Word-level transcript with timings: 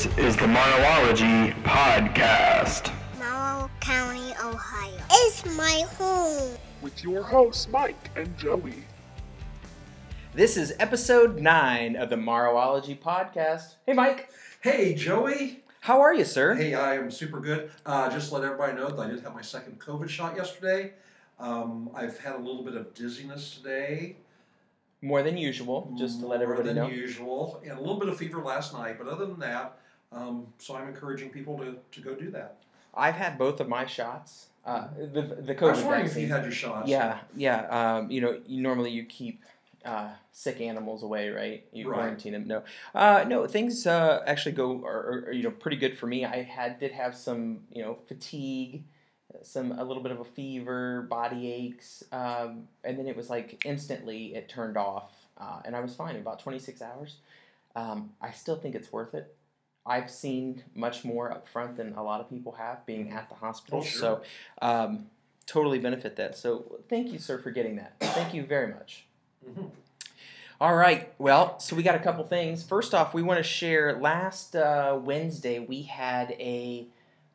This 0.00 0.16
is 0.16 0.36
the 0.36 0.46
Morrowology 0.46 1.52
Podcast. 1.62 2.90
Morrow 3.18 3.70
County, 3.80 4.32
Ohio. 4.42 4.98
It's 5.10 5.44
my 5.54 5.84
home. 5.98 6.56
with 6.80 7.04
your 7.04 7.22
hosts, 7.22 7.68
Mike 7.68 8.08
and 8.16 8.34
Joey. 8.38 8.86
This 10.32 10.56
is 10.56 10.72
episode 10.78 11.38
nine 11.38 11.96
of 11.96 12.08
the 12.08 12.16
Morrowology 12.16 12.98
podcast. 12.98 13.74
Hey, 13.84 13.92
Mike, 13.92 14.30
Hey, 14.62 14.94
Joey. 14.94 15.60
how 15.80 16.00
are 16.00 16.14
you, 16.14 16.24
sir? 16.24 16.54
Hey, 16.54 16.72
I 16.72 16.94
am 16.96 17.10
super 17.10 17.38
good. 17.38 17.70
Uh, 17.84 18.08
just 18.08 18.30
to 18.30 18.36
let 18.36 18.44
everybody 18.44 18.72
know 18.72 18.88
that 18.88 18.98
I 18.98 19.10
did 19.10 19.20
have 19.20 19.34
my 19.34 19.42
second 19.42 19.78
COVID 19.80 20.08
shot 20.08 20.34
yesterday. 20.34 20.94
Um, 21.38 21.90
I've 21.94 22.16
had 22.18 22.36
a 22.36 22.38
little 22.38 22.64
bit 22.64 22.74
of 22.74 22.94
dizziness 22.94 23.54
today. 23.54 24.16
More 25.02 25.22
than 25.22 25.36
usual, 25.36 25.94
just 25.98 26.20
to 26.20 26.26
let 26.26 26.40
everybody 26.40 26.70
know. 26.70 26.84
more 26.84 26.84
everybody 26.84 26.96
than 26.96 26.96
know. 26.96 27.06
usual, 27.06 27.60
and 27.68 27.72
a 27.72 27.80
little 27.80 27.98
bit 27.98 28.08
of 28.08 28.16
fever 28.16 28.40
last 28.42 28.72
night. 28.72 28.96
But 28.98 29.06
other 29.06 29.26
than 29.26 29.38
that, 29.40 29.76
um, 30.12 30.46
so 30.58 30.76
I'm 30.76 30.88
encouraging 30.88 31.30
people 31.30 31.58
to, 31.58 31.76
to 31.92 32.00
go 32.00 32.14
do 32.14 32.30
that. 32.32 32.56
I've 32.94 33.14
had 33.14 33.38
both 33.38 33.60
of 33.60 33.68
my 33.68 33.86
shots. 33.86 34.46
Uh, 34.64 34.88
the 34.98 35.22
the 35.22 35.58
I 35.58 35.70
was 35.70 35.78
COVID 35.78 35.86
wondering 35.86 36.06
if 36.06 36.16
you 36.16 36.26
had 36.28 36.42
your 36.42 36.52
shots. 36.52 36.88
yeah, 36.88 37.20
yeah. 37.36 37.66
Um, 37.68 38.10
you 38.10 38.20
know, 38.20 38.40
you, 38.46 38.62
normally 38.62 38.90
you 38.90 39.04
keep 39.04 39.42
uh, 39.84 40.10
sick 40.32 40.60
animals 40.60 41.02
away, 41.02 41.30
right? 41.30 41.64
You 41.72 41.88
Right. 41.88 41.96
quarantine 41.96 42.32
them. 42.32 42.46
No, 42.46 42.62
uh, 42.94 43.24
no. 43.26 43.46
Things 43.46 43.86
uh, 43.86 44.22
actually 44.26 44.52
go 44.52 44.84
are, 44.84 45.24
are, 45.28 45.32
you 45.32 45.42
know 45.42 45.50
pretty 45.50 45.76
good 45.76 45.96
for 45.96 46.06
me. 46.06 46.24
I 46.24 46.42
had 46.42 46.78
did 46.78 46.92
have 46.92 47.16
some 47.16 47.60
you 47.72 47.82
know 47.82 47.98
fatigue, 48.06 48.82
some 49.42 49.72
a 49.72 49.84
little 49.84 50.02
bit 50.02 50.12
of 50.12 50.20
a 50.20 50.24
fever, 50.24 51.02
body 51.08 51.50
aches, 51.50 52.02
um, 52.12 52.68
and 52.84 52.98
then 52.98 53.06
it 53.06 53.16
was 53.16 53.30
like 53.30 53.62
instantly 53.64 54.34
it 54.34 54.48
turned 54.48 54.76
off, 54.76 55.12
uh, 55.38 55.60
and 55.64 55.74
I 55.74 55.80
was 55.80 55.94
fine 55.94 56.16
in 56.16 56.20
about 56.20 56.40
twenty 56.40 56.58
six 56.58 56.82
hours. 56.82 57.16
Um, 57.76 58.10
I 58.20 58.32
still 58.32 58.56
think 58.56 58.74
it's 58.74 58.92
worth 58.92 59.14
it. 59.14 59.34
I've 59.86 60.10
seen 60.10 60.62
much 60.74 61.04
more 61.04 61.30
up 61.32 61.48
front 61.48 61.76
than 61.76 61.94
a 61.94 62.02
lot 62.02 62.20
of 62.20 62.28
people 62.28 62.52
have 62.52 62.84
being 62.86 63.10
at 63.12 63.28
the 63.28 63.34
hospital. 63.34 63.80
Oh, 63.80 63.82
sure. 63.82 64.00
So 64.00 64.22
um, 64.62 65.06
totally 65.46 65.78
benefit 65.78 66.16
that. 66.16 66.36
So 66.36 66.80
thank 66.88 67.12
you, 67.12 67.18
sir, 67.18 67.38
for 67.38 67.50
getting 67.50 67.76
that. 67.76 67.94
Thank 68.00 68.34
you 68.34 68.44
very 68.44 68.72
much. 68.72 69.04
Mhm. 69.48 69.70
All 70.60 70.76
right. 70.76 71.10
Well, 71.18 71.58
so 71.58 71.74
we 71.74 71.82
got 71.82 71.94
a 71.94 71.98
couple 72.00 72.22
things. 72.24 72.62
First 72.62 72.92
off, 72.92 73.14
we 73.14 73.22
want 73.22 73.38
to 73.38 73.42
share. 73.42 73.98
Last 73.98 74.54
uh, 74.54 74.98
Wednesday, 75.02 75.58
we 75.58 75.82
had 75.82 76.32
a 76.32 76.86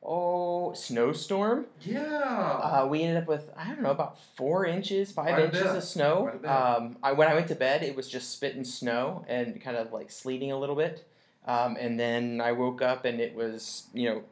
oh 0.03 0.73
snowstorm. 0.73 1.65
Yeah. 1.81 1.99
Uh, 2.03 2.87
we 2.87 3.01
ended 3.01 3.17
up 3.23 3.27
with 3.27 3.49
I 3.57 3.69
don't 3.69 3.81
know 3.81 3.89
about 3.89 4.19
four 4.35 4.67
inches, 4.67 5.11
five 5.11 5.33
Quite 5.33 5.45
inches 5.45 5.73
of 5.73 5.83
snow. 5.83 6.21
Quite 6.21 6.35
a 6.35 6.37
bit. 6.37 6.51
Um, 6.51 6.97
I 7.01 7.13
when 7.13 7.27
I 7.27 7.33
went 7.33 7.47
to 7.47 7.55
bed, 7.55 7.81
it 7.81 7.95
was 7.95 8.07
just 8.07 8.29
spitting 8.31 8.63
snow 8.63 9.25
and 9.27 9.59
kind 9.59 9.75
of 9.75 9.91
like 9.91 10.11
sleeting 10.11 10.51
a 10.51 10.59
little 10.59 10.75
bit. 10.75 11.03
Um, 11.45 11.77
and 11.79 11.99
then 11.99 12.41
I 12.41 12.51
woke 12.53 12.81
up 12.81 13.05
and 13.05 13.19
it 13.19 13.35
was 13.35 13.87
you 13.93 14.09
know 14.09 14.23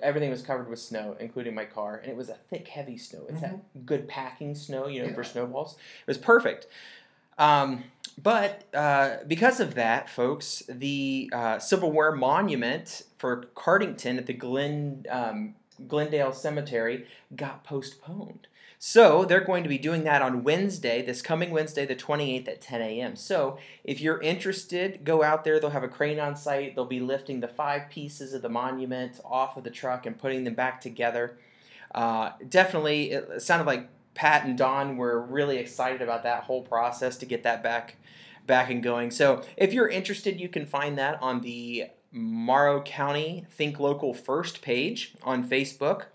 everything 0.00 0.30
was 0.30 0.42
covered 0.42 0.68
with 0.68 0.78
snow, 0.78 1.16
including 1.20 1.54
my 1.54 1.64
car, 1.64 1.96
and 1.96 2.10
it 2.10 2.16
was 2.16 2.28
a 2.28 2.36
thick, 2.50 2.68
heavy 2.68 2.96
snow. 2.96 3.24
It's 3.28 3.40
that 3.40 3.86
good 3.86 4.08
packing 4.08 4.54
snow, 4.54 4.86
you 4.86 5.02
know, 5.02 5.12
for 5.12 5.24
snowballs. 5.24 5.74
It 5.74 6.06
was 6.06 6.18
perfect. 6.18 6.66
Um, 7.38 7.84
but 8.22 8.64
uh, 8.74 9.18
because 9.26 9.60
of 9.60 9.74
that, 9.74 10.08
folks, 10.08 10.62
the 10.68 11.30
uh, 11.32 11.58
Civil 11.58 11.92
War 11.92 12.12
monument 12.12 13.02
for 13.18 13.44
Cardington 13.56 14.18
at 14.18 14.26
the 14.26 14.34
Glen, 14.34 15.06
um, 15.10 15.54
Glendale 15.88 16.32
Cemetery 16.32 17.06
got 17.34 17.64
postponed. 17.64 18.46
So 18.84 19.24
they're 19.24 19.44
going 19.44 19.62
to 19.62 19.68
be 19.68 19.78
doing 19.78 20.02
that 20.04 20.22
on 20.22 20.42
Wednesday, 20.42 21.02
this 21.02 21.22
coming 21.22 21.52
Wednesday, 21.52 21.86
the 21.86 21.94
28th 21.94 22.48
at 22.48 22.60
10 22.60 22.82
a.m. 22.82 23.14
So 23.14 23.56
if 23.84 24.00
you're 24.00 24.20
interested, 24.20 25.04
go 25.04 25.22
out 25.22 25.44
there. 25.44 25.60
They'll 25.60 25.70
have 25.70 25.84
a 25.84 25.88
crane 25.88 26.18
on 26.18 26.34
site. 26.34 26.74
They'll 26.74 26.84
be 26.84 26.98
lifting 26.98 27.38
the 27.38 27.46
five 27.46 27.88
pieces 27.90 28.34
of 28.34 28.42
the 28.42 28.48
monument 28.48 29.20
off 29.24 29.56
of 29.56 29.62
the 29.62 29.70
truck 29.70 30.04
and 30.04 30.18
putting 30.18 30.42
them 30.42 30.54
back 30.54 30.80
together. 30.80 31.38
Uh, 31.94 32.32
definitely, 32.48 33.12
it 33.12 33.40
sounded 33.40 33.68
like 33.68 33.88
Pat 34.14 34.46
and 34.46 34.58
Don 34.58 34.96
were 34.96 35.22
really 35.22 35.58
excited 35.58 36.02
about 36.02 36.24
that 36.24 36.42
whole 36.42 36.62
process 36.62 37.16
to 37.18 37.24
get 37.24 37.44
that 37.44 37.62
back, 37.62 37.94
back 38.48 38.68
and 38.68 38.82
going. 38.82 39.12
So 39.12 39.44
if 39.56 39.72
you're 39.72 39.88
interested, 39.88 40.40
you 40.40 40.48
can 40.48 40.66
find 40.66 40.98
that 40.98 41.22
on 41.22 41.42
the 41.42 41.84
Morrow 42.10 42.82
County 42.82 43.46
Think 43.48 43.78
Local 43.78 44.12
First 44.12 44.60
page 44.60 45.14
on 45.22 45.48
Facebook. 45.48 46.06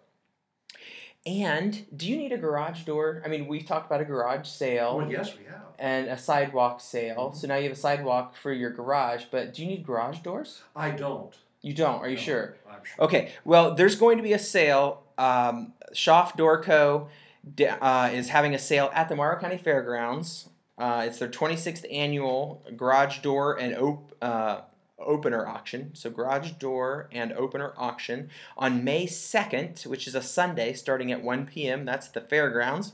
And 1.27 1.85
do 1.95 2.07
you 2.07 2.15
need 2.17 2.31
a 2.31 2.37
garage 2.37 2.83
door? 2.83 3.21
I 3.25 3.27
mean, 3.27 3.47
we've 3.47 3.65
talked 3.65 3.85
about 3.85 3.99
a 3.99 4.05
garage 4.05 4.47
sale 4.47 4.97
Well, 4.97 5.11
yes, 5.11 5.35
we 5.37 5.43
have. 5.45 5.61
and 5.77 6.07
a 6.07 6.17
sidewalk 6.17 6.79
sale. 6.79 7.33
So 7.33 7.47
now 7.47 7.55
you 7.57 7.63
have 7.63 7.73
a 7.73 7.79
sidewalk 7.79 8.35
for 8.37 8.53
your 8.53 8.69
garage, 8.69 9.25
but 9.29 9.53
do 9.53 9.61
you 9.61 9.67
need 9.67 9.85
garage 9.85 10.19
doors? 10.19 10.61
I 10.75 10.91
don't. 10.91 11.35
You 11.61 11.73
don't, 11.73 11.99
are 11.99 12.07
you 12.07 12.15
No, 12.15 12.21
sure? 12.21 12.55
I'm 12.69 12.79
sure. 12.83 13.05
Okay, 13.05 13.31
well, 13.43 13.75
there's 13.75 13.95
going 13.95 14.17
to 14.17 14.23
be 14.23 14.31
a 14.33 14.39
sale. 14.39 15.03
Um, 15.17 15.73
Schaff 15.93 16.37
Doorco 16.37 17.07
d- 17.55 17.65
uh, 17.67 18.07
is 18.09 18.29
having 18.29 18.53
a 18.55 18.59
sale 18.59 18.89
at 18.93 19.09
the 19.09 19.15
Morrow 19.15 19.37
County 19.39 19.57
Fairgrounds. 19.57 20.47
Uh, 20.77 21.03
it's 21.07 21.17
their 21.19 21.27
26th 21.27 21.85
annual 21.91 22.63
garage 22.77 23.19
door 23.19 23.59
and 23.59 23.75
op- 23.75 24.15
uh, 24.21 24.61
opener 24.99 25.47
auction. 25.47 25.91
So, 25.93 26.09
garage 26.09 26.51
door 26.51 27.09
and 27.11 27.33
opener 27.33 27.73
auction 27.77 28.29
on 28.57 28.83
May 28.83 29.05
2nd, 29.05 29.85
which 29.85 30.07
is 30.07 30.15
a 30.15 30.21
Sunday, 30.21 30.73
starting 30.73 31.11
at 31.11 31.23
1 31.23 31.45
p.m. 31.45 31.85
That's 31.85 32.07
the 32.07 32.21
fairgrounds. 32.21 32.93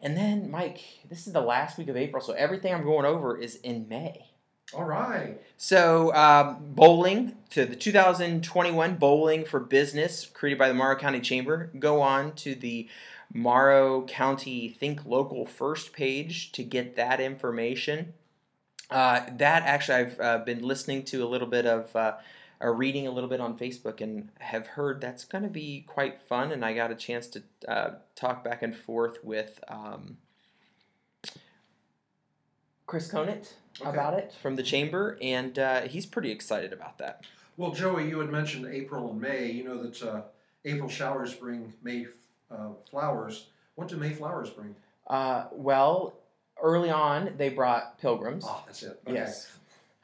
And 0.00 0.16
then, 0.16 0.50
Mike, 0.50 0.80
this 1.08 1.26
is 1.26 1.32
the 1.32 1.40
last 1.40 1.78
week 1.78 1.88
of 1.88 1.96
April, 1.96 2.22
so 2.22 2.34
everything 2.34 2.74
I'm 2.74 2.84
going 2.84 3.06
over 3.06 3.38
is 3.38 3.56
in 3.56 3.88
May. 3.88 4.26
All 4.72 4.84
right. 4.84 5.40
So, 5.56 6.12
um, 6.14 6.58
bowling 6.74 7.36
to 7.50 7.64
the 7.64 7.76
2021 7.76 8.96
Bowling 8.96 9.44
for 9.44 9.60
Business 9.60 10.26
created 10.26 10.58
by 10.58 10.68
the 10.68 10.74
Morrow 10.74 10.96
County 10.96 11.20
Chamber. 11.20 11.70
Go 11.78 12.00
on 12.00 12.34
to 12.36 12.54
the 12.54 12.88
Morrow 13.32 14.04
County 14.06 14.68
Think 14.68 15.04
Local 15.06 15.46
First 15.46 15.92
page 15.92 16.50
to 16.52 16.62
get 16.64 16.96
that 16.96 17.20
information. 17.20 18.14
Uh, 18.94 19.24
that 19.38 19.64
actually, 19.64 19.96
I've 19.96 20.20
uh, 20.20 20.38
been 20.38 20.62
listening 20.62 21.02
to 21.06 21.24
a 21.24 21.26
little 21.28 21.48
bit 21.48 21.66
of, 21.66 21.94
uh, 21.96 22.14
or 22.60 22.72
reading 22.72 23.08
a 23.08 23.10
little 23.10 23.28
bit 23.28 23.40
on 23.40 23.58
Facebook, 23.58 24.00
and 24.00 24.28
have 24.38 24.68
heard 24.68 25.00
that's 25.00 25.24
going 25.24 25.42
to 25.42 25.50
be 25.50 25.84
quite 25.88 26.22
fun. 26.22 26.52
And 26.52 26.64
I 26.64 26.74
got 26.74 26.92
a 26.92 26.94
chance 26.94 27.26
to 27.26 27.42
uh, 27.66 27.90
talk 28.14 28.44
back 28.44 28.62
and 28.62 28.74
forth 28.74 29.18
with 29.24 29.58
um, 29.66 30.18
Chris 32.86 33.10
Conant 33.10 33.54
Okay. 33.80 33.90
about 33.90 34.14
it 34.14 34.32
from 34.40 34.54
the 34.54 34.62
chamber, 34.62 35.18
and 35.20 35.58
uh, 35.58 35.80
he's 35.82 36.06
pretty 36.06 36.30
excited 36.30 36.72
about 36.72 36.98
that. 36.98 37.24
Well, 37.56 37.72
Joey, 37.72 38.08
you 38.08 38.20
had 38.20 38.30
mentioned 38.30 38.66
April 38.66 39.10
and 39.10 39.20
May. 39.20 39.50
You 39.50 39.64
know 39.64 39.82
that 39.82 40.00
uh, 40.00 40.22
April 40.64 40.88
showers 40.88 41.34
bring 41.34 41.72
May 41.82 42.06
uh, 42.52 42.68
flowers. 42.88 43.48
What 43.74 43.88
do 43.88 43.96
May 43.96 44.10
flowers 44.10 44.50
bring? 44.50 44.76
Uh, 45.08 45.46
well, 45.50 46.14
early 46.64 46.90
on 46.90 47.34
they 47.36 47.50
brought 47.50 48.00
pilgrims. 48.00 48.44
Oh, 48.48 48.62
that's 48.66 48.82
it. 48.82 49.00
Okay. 49.06 49.16
Yes, 49.16 49.52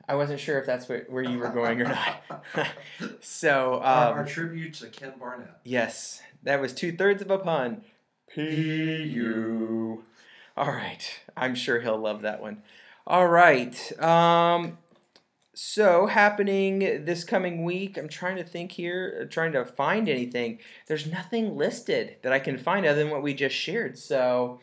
I 0.09 0.15
wasn't 0.15 0.39
sure 0.39 0.59
if 0.61 0.67
that's 0.67 0.89
where, 0.89 1.07
where 1.09 1.23
you 1.23 1.39
were 1.39 1.49
going 1.49 1.81
or 1.81 1.85
not. 1.85 2.45
so, 3.21 3.81
our, 3.83 4.13
um, 4.13 4.19
our 4.19 4.25
tribute 4.25 4.75
to 4.75 4.87
Ken 4.89 5.15
Barnett. 5.19 5.59
yes, 5.65 6.23
that 6.45 6.61
was 6.61 6.73
two 6.73 6.93
thirds 6.93 7.23
of 7.23 7.31
a 7.31 7.39
pun. 7.39 7.83
P 8.33 8.43
U. 8.43 10.05
All 10.57 10.71
right, 10.71 11.21
I'm 11.37 11.55
sure 11.57 11.81
he'll 11.81 11.99
love 11.99 12.23
that 12.23 12.41
one. 12.41 12.63
All 13.07 13.27
right. 13.27 14.01
Um, 14.01 14.79
so 15.55 16.07
happening 16.07 17.05
this 17.05 17.25
coming 17.25 17.65
week, 17.65 17.99
I'm 17.99 18.09
trying 18.09 18.37
to 18.37 18.45
think 18.45 18.73
here, 18.73 19.23
uh, 19.23 19.25
trying 19.29 19.53
to 19.53 19.65
find 19.65 20.09
anything. 20.09 20.59
There's 20.87 21.07
nothing 21.07 21.57
listed 21.57 22.17
that 22.23 22.33
I 22.33 22.39
can 22.39 22.57
find 22.57 22.87
other 22.87 22.99
than 23.03 23.11
what 23.11 23.23
we 23.23 23.35
just 23.35 23.55
shared. 23.55 23.99
So 23.99 24.61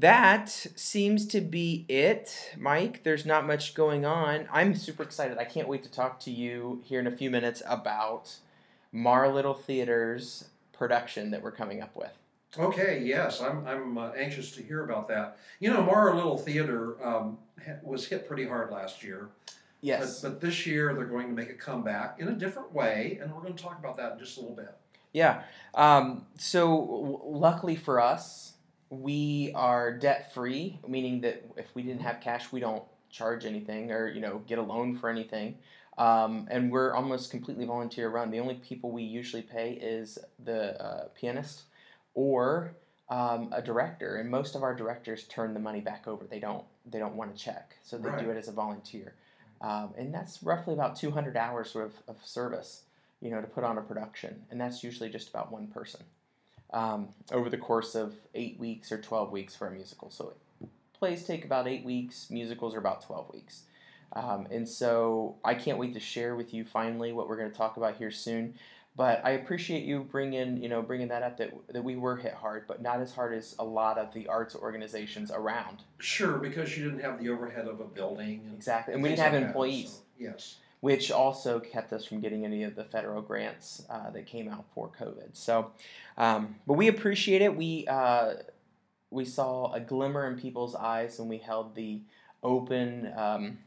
that 0.00 0.48
seems 0.48 1.26
to 1.28 1.40
be 1.40 1.84
it, 1.88 2.54
Mike. 2.58 3.02
There's 3.02 3.24
not 3.24 3.46
much 3.46 3.74
going 3.74 4.04
on. 4.04 4.48
I'm 4.52 4.74
super 4.74 5.02
excited. 5.02 5.38
I 5.38 5.44
can't 5.44 5.68
wait 5.68 5.82
to 5.84 5.90
talk 5.90 6.20
to 6.20 6.30
you 6.30 6.82
here 6.84 7.00
in 7.00 7.06
a 7.06 7.16
few 7.16 7.30
minutes 7.30 7.62
about 7.66 8.36
Morrow 8.92 9.32
Little 9.32 9.54
Theater's 9.54 10.48
production 10.72 11.30
that 11.30 11.42
we're 11.42 11.52
coming 11.52 11.82
up 11.82 11.94
with. 11.96 12.12
Okay, 12.58 13.02
yes, 13.04 13.40
I'm, 13.42 13.66
I'm 13.66 13.98
uh, 13.98 14.10
anxious 14.12 14.52
to 14.52 14.62
hear 14.62 14.84
about 14.84 15.08
that. 15.08 15.38
You 15.60 15.72
know, 15.72 15.82
Morrow 15.82 16.14
Little 16.14 16.38
Theater 16.38 16.96
um, 17.04 17.38
was 17.82 18.06
hit 18.06 18.26
pretty 18.26 18.46
hard 18.46 18.70
last 18.70 19.02
year. 19.02 19.28
Yes. 19.82 20.20
But, 20.20 20.30
but 20.30 20.40
this 20.40 20.66
year 20.66 20.94
they're 20.94 21.04
going 21.04 21.28
to 21.28 21.34
make 21.34 21.50
a 21.50 21.54
comeback 21.54 22.18
in 22.18 22.28
a 22.28 22.32
different 22.32 22.72
way, 22.72 23.18
and 23.20 23.32
we're 23.32 23.42
going 23.42 23.54
to 23.54 23.62
talk 23.62 23.78
about 23.78 23.96
that 23.98 24.12
in 24.14 24.18
just 24.18 24.38
a 24.38 24.40
little 24.40 24.56
bit. 24.56 24.74
Yeah. 25.12 25.42
Um, 25.74 26.26
so 26.38 26.80
w- 26.80 27.20
luckily 27.24 27.76
for 27.76 28.00
us, 28.00 28.54
we 28.90 29.52
are 29.54 29.92
debt 29.92 30.32
free, 30.32 30.78
meaning 30.86 31.20
that 31.22 31.44
if 31.56 31.66
we 31.74 31.82
didn't 31.82 32.02
have 32.02 32.20
cash, 32.20 32.52
we 32.52 32.60
don't 32.60 32.84
charge 33.10 33.44
anything 33.44 33.90
or 33.92 34.08
you 34.08 34.20
know 34.20 34.42
get 34.46 34.58
a 34.58 34.62
loan 34.62 34.96
for 34.96 35.08
anything. 35.08 35.56
Um, 35.98 36.46
and 36.50 36.70
we're 36.70 36.94
almost 36.94 37.30
completely 37.30 37.64
volunteer 37.64 38.10
run. 38.10 38.30
The 38.30 38.38
only 38.40 38.56
people 38.56 38.90
we 38.90 39.02
usually 39.02 39.42
pay 39.42 39.72
is 39.72 40.18
the 40.44 40.80
uh, 40.82 41.08
pianist 41.14 41.62
or 42.14 42.74
um, 43.08 43.48
a 43.52 43.62
director, 43.62 44.16
and 44.16 44.30
most 44.30 44.54
of 44.56 44.62
our 44.62 44.74
directors 44.74 45.24
turn 45.24 45.54
the 45.54 45.60
money 45.60 45.80
back 45.80 46.06
over. 46.06 46.24
They 46.26 46.40
don't 46.40 46.64
they 46.84 46.98
don't 46.98 47.16
want 47.16 47.34
to 47.34 47.42
check, 47.42 47.76
so 47.82 47.96
they 47.98 48.10
Right. 48.10 48.22
do 48.24 48.30
it 48.30 48.36
as 48.36 48.48
a 48.48 48.52
volunteer. 48.52 49.14
um, 49.62 49.94
and 49.96 50.12
that's 50.12 50.42
roughly 50.42 50.74
about 50.74 50.96
200 50.96 51.34
hours 51.34 51.74
worth 51.74 52.02
of 52.08 52.16
service, 52.24 52.82
you 53.22 53.30
know, 53.30 53.40
to 53.40 53.46
put 53.46 53.64
on 53.64 53.78
a 53.78 53.80
production, 53.80 54.44
and 54.50 54.60
that's 54.60 54.84
usually 54.84 55.08
just 55.08 55.30
about 55.30 55.50
one 55.50 55.66
person 55.68 56.04
um, 56.72 57.08
over 57.32 57.48
the 57.48 57.58
course 57.58 57.94
of 57.94 58.14
eight 58.34 58.58
weeks 58.58 58.90
or 58.92 59.00
12 59.00 59.30
weeks 59.30 59.54
for 59.54 59.68
a 59.68 59.70
musical. 59.70 60.10
So 60.10 60.34
plays 60.98 61.24
take 61.24 61.44
about 61.44 61.68
eight 61.68 61.84
weeks, 61.84 62.30
musicals 62.30 62.74
are 62.74 62.78
about 62.78 63.02
12 63.02 63.32
weeks. 63.32 63.62
Um, 64.12 64.46
and 64.50 64.68
so 64.68 65.36
I 65.44 65.54
can't 65.54 65.78
wait 65.78 65.94
to 65.94 66.00
share 66.00 66.36
with 66.36 66.54
you 66.54 66.64
finally 66.64 67.12
what 67.12 67.28
we're 67.28 67.36
going 67.36 67.50
to 67.50 67.56
talk 67.56 67.76
about 67.76 67.96
here 67.96 68.10
soon. 68.10 68.54
But 68.96 69.20
I 69.24 69.32
appreciate 69.32 69.84
you 69.84 70.04
bringing, 70.04 70.62
you 70.62 70.70
know, 70.70 70.80
bringing 70.80 71.08
that 71.08 71.22
up 71.22 71.36
that, 71.36 71.52
that 71.68 71.84
we 71.84 71.96
were 71.96 72.16
hit 72.16 72.32
hard, 72.32 72.66
but 72.66 72.80
not 72.80 73.00
as 73.00 73.12
hard 73.12 73.34
as 73.34 73.54
a 73.58 73.64
lot 73.64 73.98
of 73.98 74.14
the 74.14 74.26
arts 74.26 74.56
organizations 74.56 75.30
around. 75.30 75.82
Sure, 75.98 76.38
because 76.38 76.78
you 76.78 76.84
didn't 76.84 77.00
have 77.00 77.22
the 77.22 77.28
overhead 77.28 77.68
of 77.68 77.80
a 77.80 77.84
building. 77.84 78.40
And 78.46 78.54
Exactly, 78.54 78.94
and 78.94 79.02
we 79.02 79.10
didn't 79.10 79.20
have 79.20 79.32
like 79.34 79.42
that, 79.42 79.46
employees. 79.48 79.90
so, 79.90 79.98
yes. 80.18 80.56
Which 80.86 81.10
also 81.10 81.58
kept 81.58 81.92
us 81.92 82.04
from 82.04 82.20
getting 82.20 82.44
any 82.44 82.62
of 82.62 82.76
the 82.76 82.84
federal 82.84 83.20
grants 83.20 83.82
uh, 83.90 84.08
that 84.10 84.24
came 84.24 84.48
out 84.48 84.64
for 84.72 84.88
COVID. 85.00 85.30
So, 85.32 85.72
um, 86.16 86.54
but 86.64 86.74
we 86.74 86.86
appreciate 86.86 87.42
it. 87.42 87.56
We 87.56 87.88
uh, 87.88 88.34
we 89.10 89.24
saw 89.24 89.72
a 89.72 89.80
glimmer 89.80 90.28
in 90.28 90.38
people's 90.38 90.76
eyes 90.76 91.18
when 91.18 91.26
we 91.28 91.38
held 91.38 91.74
the 91.74 92.02
open. 92.44 93.12
Um, 93.16 93.58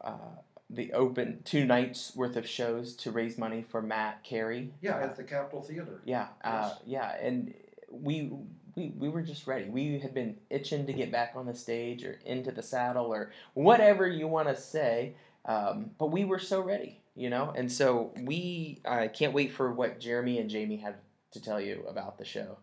uh, 0.00 0.34
the 0.68 0.92
open 0.92 1.40
two 1.44 1.64
nights 1.64 2.16
worth 2.16 2.34
of 2.36 2.48
shows 2.48 2.94
to 2.96 3.12
raise 3.12 3.38
money 3.38 3.64
for 3.68 3.80
Matt 3.80 4.24
Carey. 4.24 4.72
Yeah, 4.80 4.98
at 4.98 5.14
the 5.14 5.22
Capitol 5.22 5.62
Theater. 5.62 6.00
Yeah, 6.04 6.28
uh, 6.42 6.70
Yes. 6.70 6.78
yeah, 6.84 7.26
and 7.26 7.54
we, 7.90 8.32
we 8.74 8.92
we 8.98 9.08
were 9.08 9.22
just 9.22 9.46
ready. 9.46 9.68
We 9.68 10.00
had 10.00 10.14
been 10.14 10.36
itching 10.48 10.86
to 10.86 10.92
get 10.92 11.12
back 11.12 11.34
on 11.36 11.46
the 11.46 11.54
stage 11.54 12.04
or 12.04 12.18
into 12.24 12.50
the 12.50 12.62
saddle 12.62 13.06
or 13.06 13.30
whatever 13.54 14.08
you 14.08 14.26
want 14.26 14.48
to 14.48 14.56
say, 14.56 15.14
um, 15.44 15.90
but 15.98 16.06
we 16.06 16.24
were 16.24 16.38
so 16.38 16.60
ready, 16.60 17.00
you 17.14 17.30
know. 17.30 17.52
And 17.56 17.70
so 17.70 18.12
we 18.22 18.80
uh, 18.84 19.08
can't 19.12 19.32
wait 19.32 19.52
for 19.52 19.72
what 19.72 20.00
Jeremy 20.00 20.38
and 20.38 20.50
Jamie 20.50 20.78
have 20.78 20.94
to 21.32 21.40
tell 21.40 21.60
you 21.60 21.84
about 21.88 22.18
the 22.18 22.24
show. 22.24 22.58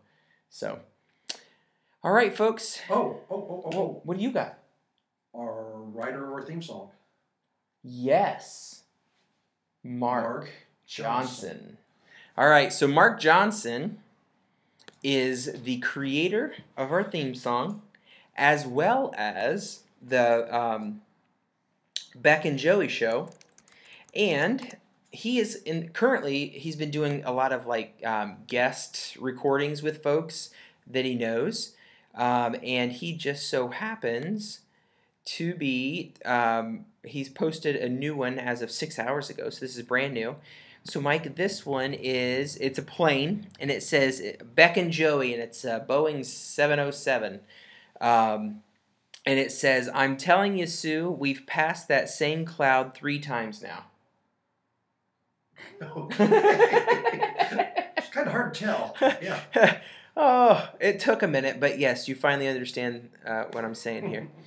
So, 0.50 0.78
all 2.02 2.12
right, 2.12 2.36
folks, 2.36 2.80
Oh, 2.88 3.20
oh, 3.30 3.34
oh, 3.34 3.62
oh, 3.66 3.78
oh. 3.78 4.00
what 4.04 4.16
do 4.16 4.22
you 4.22 4.30
got? 4.32 4.58
Our 5.36 5.82
writer 5.82 6.24
of 6.26 6.32
our 6.32 6.42
theme 6.42 6.62
song. 6.62 6.90
Yes, 7.82 8.82
Mark, 9.84 10.24
Mark 10.24 10.50
Johnson. 10.86 11.48
Johnson. 11.48 11.78
All 12.36 12.48
right, 12.48 12.72
so 12.72 12.86
Mark 12.86 13.20
Johnson 13.20 13.98
is 15.02 15.62
the 15.64 15.78
creator 15.78 16.54
of 16.76 16.92
our 16.92 17.04
theme 17.04 17.34
song, 17.34 17.82
as 18.36 18.66
well 18.66 19.12
as 19.16 19.82
the 20.02 20.54
um, 20.56 21.02
Beck 22.20 22.44
and 22.44 22.58
Joey 22.58 22.88
show, 22.88 23.30
and 24.14 24.76
he 25.10 25.38
is 25.38 25.56
in 25.56 25.88
currently 25.90 26.48
he's 26.48 26.76
been 26.76 26.90
doing 26.90 27.22
a 27.24 27.32
lot 27.32 27.52
of 27.52 27.66
like 27.66 28.00
um, 28.04 28.38
guest 28.46 29.16
recordings 29.18 29.82
with 29.82 30.02
folks 30.02 30.50
that 30.86 31.04
he 31.04 31.14
knows, 31.14 31.74
um, 32.14 32.56
and 32.62 32.92
he 32.92 33.12
just 33.12 33.48
so 33.48 33.68
happens 33.68 34.60
to 35.24 35.54
be 35.54 36.14
um, 36.24 36.86
he's 37.04 37.28
posted 37.28 37.76
a 37.76 37.88
new 37.88 38.14
one 38.16 38.38
as 38.38 38.62
of 38.62 38.70
six 38.70 38.98
hours 38.98 39.30
ago, 39.30 39.50
so 39.50 39.60
this 39.60 39.76
is 39.76 39.82
brand 39.82 40.14
new. 40.14 40.36
So, 40.84 41.02
Mike, 41.02 41.36
this 41.36 41.66
one 41.66 41.92
is 41.92 42.56
it's 42.56 42.78
a 42.78 42.82
plane, 42.82 43.48
and 43.60 43.70
it 43.70 43.82
says 43.82 44.22
Beck 44.54 44.76
and 44.76 44.90
Joey, 44.90 45.34
and 45.34 45.42
it's 45.42 45.64
a 45.64 45.84
Boeing 45.86 46.24
707. 46.24 47.40
Um, 48.00 48.62
and 49.28 49.38
it 49.38 49.52
says, 49.52 49.90
I'm 49.92 50.16
telling 50.16 50.56
you, 50.56 50.66
Sue, 50.66 51.10
we've 51.10 51.46
passed 51.46 51.86
that 51.88 52.08
same 52.08 52.46
cloud 52.46 52.94
three 52.94 53.18
times 53.18 53.62
now. 53.62 53.84
Okay. 55.82 56.24
it's 57.98 58.08
kind 58.08 58.26
of 58.26 58.32
hard 58.32 58.54
to 58.54 58.60
tell. 58.60 58.96
Yeah. 59.20 59.40
oh, 60.16 60.70
it 60.80 60.98
took 60.98 61.22
a 61.22 61.28
minute, 61.28 61.60
but 61.60 61.78
yes, 61.78 62.08
you 62.08 62.14
finally 62.14 62.48
understand 62.48 63.10
uh, 63.26 63.44
what 63.52 63.66
I'm 63.66 63.74
saying 63.74 64.08
here. 64.08 64.28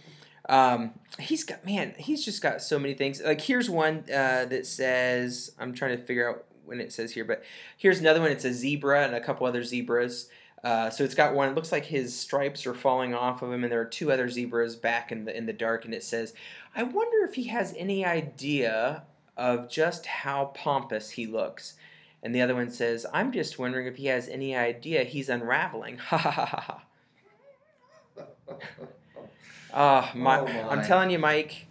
Um, 0.49 0.95
he's 1.19 1.43
got 1.43 1.63
man, 1.65 1.93
he's 1.97 2.25
just 2.25 2.41
got 2.41 2.63
so 2.63 2.79
many 2.79 2.95
things. 2.95 3.21
Like 3.21 3.39
here's 3.39 3.69
one 3.69 4.03
uh, 4.09 4.45
that 4.45 4.65
says 4.65 5.51
I'm 5.59 5.71
trying 5.71 5.95
to 5.95 6.03
figure 6.03 6.27
out 6.27 6.45
when 6.65 6.81
it 6.81 6.91
says 6.91 7.13
here, 7.13 7.23
but 7.23 7.43
here's 7.77 7.99
another 7.99 8.19
one. 8.19 8.31
It's 8.31 8.43
a 8.43 8.51
zebra 8.51 9.05
and 9.05 9.15
a 9.15 9.21
couple 9.21 9.45
other 9.45 9.63
zebras. 9.63 10.29
Uh, 10.63 10.89
so 10.91 11.03
it's 11.03 11.15
got 11.15 11.33
one. 11.33 11.49
It 11.49 11.55
looks 11.55 11.71
like 11.71 11.85
his 11.85 12.15
stripes 12.17 12.67
are 12.67 12.73
falling 12.73 13.15
off 13.15 13.41
of 13.41 13.51
him, 13.51 13.63
and 13.63 13.71
there 13.71 13.81
are 13.81 13.85
two 13.85 14.11
other 14.11 14.29
zebras 14.29 14.75
back 14.75 15.11
in 15.11 15.25
the 15.25 15.35
in 15.35 15.45
the 15.47 15.53
dark. 15.53 15.85
And 15.85 15.93
it 15.93 16.03
says, 16.03 16.33
"I 16.75 16.83
wonder 16.83 17.25
if 17.25 17.33
he 17.35 17.45
has 17.45 17.73
any 17.77 18.05
idea 18.05 19.03
of 19.35 19.69
just 19.69 20.05
how 20.05 20.45
pompous 20.53 21.11
he 21.11 21.25
looks." 21.25 21.75
And 22.23 22.35
the 22.35 22.41
other 22.41 22.53
one 22.53 22.69
says, 22.69 23.07
"I'm 23.11 23.31
just 23.31 23.57
wondering 23.57 23.87
if 23.87 23.95
he 23.95 24.05
has 24.07 24.27
any 24.29 24.55
idea 24.55 25.03
he's 25.03 25.29
unraveling." 25.29 25.97
Ha 26.09 26.17
ha 26.17 26.31
ha 26.31 26.45
ha. 26.45 26.83
Ah, 29.73 30.11
my, 30.13 30.39
Oh, 30.39 30.45
I'm 30.69 30.83
telling 30.83 31.09
you, 31.11 31.17
Mike, 31.17 31.65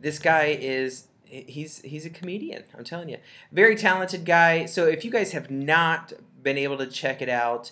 this 0.00 0.18
guy 0.18 0.58
is 0.60 1.06
he's 1.24 1.80
he's 1.82 2.04
a 2.04 2.10
comedian. 2.10 2.64
I'm 2.76 2.84
telling 2.84 3.08
you, 3.08 3.18
very 3.52 3.76
talented 3.76 4.24
guy. 4.24 4.66
So 4.66 4.86
if 4.86 5.04
you 5.04 5.10
guys 5.10 5.32
have 5.32 5.50
not 5.50 6.12
been 6.42 6.58
able 6.58 6.76
to 6.78 6.86
check 6.86 7.22
it 7.22 7.28
out, 7.28 7.70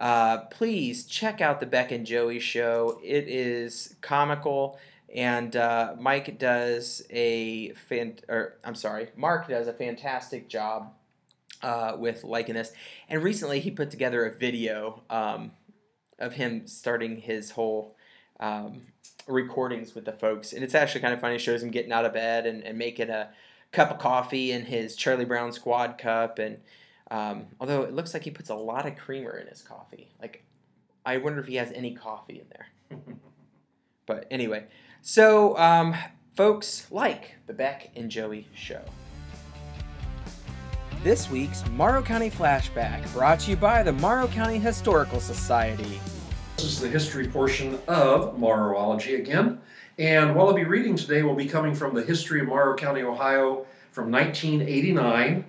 uh, 0.00 0.38
please 0.46 1.04
check 1.04 1.40
out 1.40 1.60
the 1.60 1.66
Beck 1.66 1.92
and 1.92 2.04
Joey 2.04 2.40
show. 2.40 3.00
It 3.02 3.28
is 3.28 3.94
comical, 4.00 4.78
and 5.14 5.54
uh, 5.54 5.94
Mike 5.98 6.38
does 6.38 7.04
a 7.10 7.72
fan 7.72 8.18
or 8.28 8.56
I'm 8.64 8.74
sorry, 8.74 9.08
Mark 9.16 9.48
does 9.48 9.68
a 9.68 9.72
fantastic 9.72 10.48
job 10.48 10.92
uh, 11.64 11.96
with 11.98 12.24
liking 12.24 12.54
this. 12.54 12.72
And 13.08 13.22
recently, 13.22 13.60
he 13.60 13.70
put 13.70 13.90
together 13.90 14.26
a 14.26 14.36
video 14.36 15.02
um, 15.08 15.52
of 16.18 16.34
him 16.34 16.66
starting 16.66 17.16
his 17.16 17.52
whole 17.52 17.96
um, 18.38 18.82
recordings 19.26 19.94
with 19.94 20.04
the 20.04 20.12
folks. 20.12 20.52
And 20.52 20.62
it's 20.62 20.74
actually 20.74 21.00
kind 21.00 21.14
of 21.14 21.20
funny. 21.20 21.36
It 21.36 21.40
shows 21.40 21.62
him 21.62 21.70
getting 21.70 21.92
out 21.92 22.04
of 22.04 22.12
bed 22.12 22.46
and, 22.46 22.62
and 22.62 22.76
making 22.76 23.10
a 23.10 23.30
cup 23.72 23.90
of 23.90 23.98
coffee 23.98 24.52
in 24.52 24.66
his 24.66 24.94
Charlie 24.94 25.24
Brown 25.24 25.52
squad 25.52 25.96
cup. 25.96 26.38
And 26.38 26.58
um, 27.14 27.46
although 27.60 27.82
it 27.82 27.94
looks 27.94 28.12
like 28.12 28.24
he 28.24 28.32
puts 28.32 28.50
a 28.50 28.56
lot 28.56 28.86
of 28.86 28.96
creamer 28.96 29.38
in 29.38 29.46
his 29.46 29.62
coffee. 29.62 30.08
Like, 30.20 30.42
I 31.06 31.18
wonder 31.18 31.38
if 31.38 31.46
he 31.46 31.54
has 31.54 31.70
any 31.70 31.94
coffee 31.94 32.40
in 32.40 32.46
there. 32.50 32.98
but 34.06 34.26
anyway, 34.32 34.64
so 35.00 35.56
um, 35.56 35.94
folks, 36.34 36.90
like 36.90 37.36
the 37.46 37.52
Beck 37.52 37.92
and 37.94 38.10
Joey 38.10 38.48
show. 38.52 38.82
This 41.04 41.30
week's 41.30 41.64
Morrow 41.68 42.02
County 42.02 42.30
Flashback 42.30 43.12
brought 43.12 43.38
to 43.40 43.50
you 43.50 43.56
by 43.56 43.84
the 43.84 43.92
Morrow 43.92 44.26
County 44.26 44.58
Historical 44.58 45.20
Society. 45.20 46.00
This 46.56 46.64
is 46.64 46.80
the 46.80 46.88
history 46.88 47.28
portion 47.28 47.78
of 47.86 48.36
Morrowology 48.36 49.20
again. 49.20 49.60
And 50.00 50.34
what 50.34 50.48
I'll 50.48 50.54
be 50.54 50.64
reading 50.64 50.96
today 50.96 51.22
will 51.22 51.36
be 51.36 51.46
coming 51.46 51.76
from 51.76 51.94
the 51.94 52.02
History 52.02 52.40
of 52.40 52.48
Morrow 52.48 52.74
County, 52.74 53.02
Ohio 53.02 53.66
from 53.92 54.10
1989. 54.10 55.44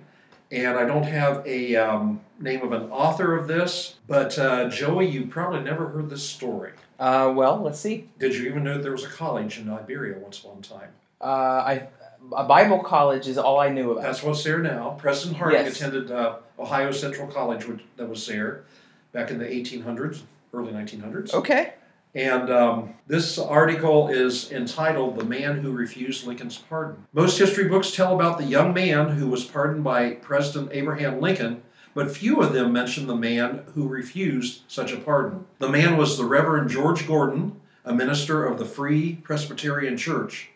And 0.52 0.76
I 0.78 0.84
don't 0.84 1.02
have 1.02 1.44
a 1.46 1.74
um, 1.76 2.20
name 2.38 2.62
of 2.62 2.72
an 2.72 2.90
author 2.90 3.36
of 3.36 3.48
this, 3.48 3.96
but 4.06 4.38
uh, 4.38 4.68
Joey, 4.68 5.08
you 5.08 5.26
probably 5.26 5.60
never 5.60 5.88
heard 5.88 6.08
this 6.08 6.22
story. 6.22 6.72
Uh, 6.98 7.32
well, 7.34 7.60
let's 7.60 7.80
see. 7.80 8.08
Did 8.18 8.34
you 8.34 8.46
even 8.48 8.62
know 8.64 8.80
there 8.80 8.92
was 8.92 9.04
a 9.04 9.08
college 9.08 9.58
in 9.58 9.68
Iberia 9.68 10.18
once 10.18 10.38
upon 10.38 10.58
a 10.58 10.62
time? 10.62 10.90
Uh, 11.20 11.24
I 11.24 11.88
a 12.36 12.44
Bible 12.44 12.80
college 12.80 13.28
is 13.28 13.38
all 13.38 13.60
I 13.60 13.68
knew 13.68 13.92
about. 13.92 14.02
That's 14.02 14.22
what's 14.22 14.42
there 14.42 14.58
now. 14.58 14.96
President 14.98 15.36
Harding 15.36 15.64
Yes. 15.64 15.76
attended 15.76 16.10
uh, 16.10 16.36
Ohio 16.58 16.90
Central 16.90 17.28
College, 17.28 17.66
which, 17.66 17.80
that 17.96 18.08
was 18.08 18.26
there 18.26 18.64
back 19.12 19.30
in 19.30 19.38
the 19.38 19.44
1800s, 19.44 20.22
early 20.52 20.72
1900s. 20.72 21.34
Okay. 21.34 21.74
And 22.16 22.50
um, 22.50 22.94
this 23.06 23.38
article 23.38 24.08
is 24.08 24.50
entitled 24.50 25.18
The 25.18 25.24
Man 25.26 25.58
Who 25.58 25.70
Refused 25.70 26.26
Lincoln's 26.26 26.56
Pardon. 26.56 27.04
Most 27.12 27.38
history 27.38 27.68
books 27.68 27.94
tell 27.94 28.14
about 28.14 28.38
the 28.38 28.46
young 28.46 28.72
man 28.72 29.10
who 29.10 29.28
was 29.28 29.44
pardoned 29.44 29.84
by 29.84 30.12
President 30.12 30.70
Abraham 30.72 31.20
Lincoln, 31.20 31.60
but 31.92 32.10
few 32.10 32.40
of 32.40 32.54
them 32.54 32.72
mention 32.72 33.06
the 33.06 33.14
man 33.14 33.64
who 33.74 33.86
refused 33.86 34.62
such 34.66 34.92
a 34.92 34.96
pardon. 34.96 35.44
The 35.58 35.68
man 35.68 35.98
was 35.98 36.16
the 36.16 36.24
Reverend 36.24 36.70
George 36.70 37.06
Gordon, 37.06 37.60
a 37.84 37.92
minister 37.92 38.46
of 38.46 38.58
the 38.58 38.64
Free 38.64 39.16
Presbyterian 39.16 39.98
Church. 39.98 40.48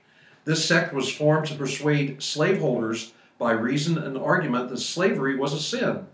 This 0.47 0.65
sect 0.65 0.95
was 0.95 1.13
formed 1.13 1.47
to 1.49 1.55
persuade 1.57 2.23
slaveholders 2.23 3.13
by 3.39 3.53
reason 3.53 3.99
and 3.99 4.17
argument 4.17 4.71
that 4.71 4.79
slavery 4.79 5.37
was 5.37 5.53
a 5.53 5.61
sin 5.61 6.07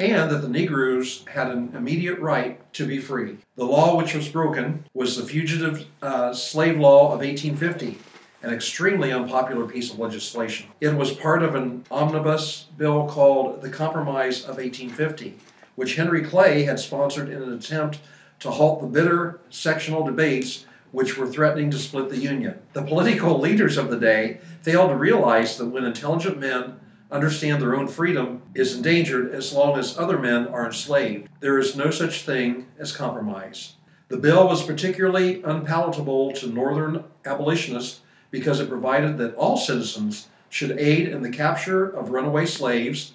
and 0.00 0.30
that 0.30 0.38
the 0.38 0.48
Negroes 0.48 1.24
had 1.28 1.50
an 1.50 1.74
immediate 1.76 2.18
right 2.18 2.58
to 2.72 2.86
be 2.86 2.98
free. 2.98 3.36
The 3.56 3.66
law 3.66 3.96
which 3.96 4.14
was 4.14 4.28
broken 4.28 4.84
was 4.94 5.16
the 5.16 5.26
Fugitive 5.26 5.86
uh, 6.00 6.32
Slave 6.32 6.80
Law 6.80 7.12
of 7.12 7.20
1850, 7.20 7.98
an 8.42 8.54
extremely 8.54 9.12
unpopular 9.12 9.66
piece 9.66 9.92
of 9.92 9.98
legislation. 9.98 10.68
It 10.80 10.94
was 10.94 11.12
part 11.12 11.42
of 11.42 11.54
an 11.54 11.84
omnibus 11.90 12.66
bill 12.78 13.06
called 13.08 13.60
the 13.60 13.68
Compromise 13.68 14.40
of 14.40 14.56
1850, 14.56 15.36
which 15.76 15.96
Henry 15.96 16.24
Clay 16.24 16.62
had 16.62 16.80
sponsored 16.80 17.28
in 17.28 17.42
an 17.42 17.52
attempt 17.52 17.98
to 18.38 18.50
halt 18.50 18.80
the 18.80 18.86
bitter 18.86 19.40
sectional 19.50 20.02
debates 20.02 20.64
which 20.92 21.18
were 21.18 21.26
threatening 21.26 21.70
to 21.70 21.78
split 21.78 22.08
the 22.08 22.16
Union. 22.16 22.58
The 22.72 22.82
political 22.82 23.38
leaders 23.38 23.76
of 23.76 23.90
the 23.90 23.98
day 23.98 24.40
failed 24.62 24.90
to 24.90 24.96
realize 24.96 25.58
that 25.58 25.66
when 25.66 25.84
intelligent 25.84 26.38
men 26.38 26.80
understand 27.10 27.60
their 27.60 27.76
own 27.76 27.88
freedom 27.88 28.42
is 28.54 28.76
endangered 28.76 29.32
as 29.32 29.52
long 29.52 29.78
as 29.78 29.98
other 29.98 30.18
men 30.18 30.46
are 30.48 30.66
enslaved, 30.66 31.28
there 31.40 31.58
is 31.58 31.76
no 31.76 31.90
such 31.90 32.22
thing 32.22 32.66
as 32.78 32.96
compromise. 32.96 33.74
The 34.08 34.16
bill 34.16 34.48
was 34.48 34.62
particularly 34.62 35.42
unpalatable 35.42 36.32
to 36.32 36.48
Northern 36.48 37.04
abolitionists 37.24 38.00
because 38.30 38.60
it 38.60 38.68
provided 38.68 39.18
that 39.18 39.34
all 39.34 39.56
citizens 39.56 40.28
should 40.48 40.78
aid 40.78 41.08
in 41.08 41.22
the 41.22 41.30
capture 41.30 41.84
of 41.86 42.10
runaway 42.10 42.46
slaves 42.46 43.12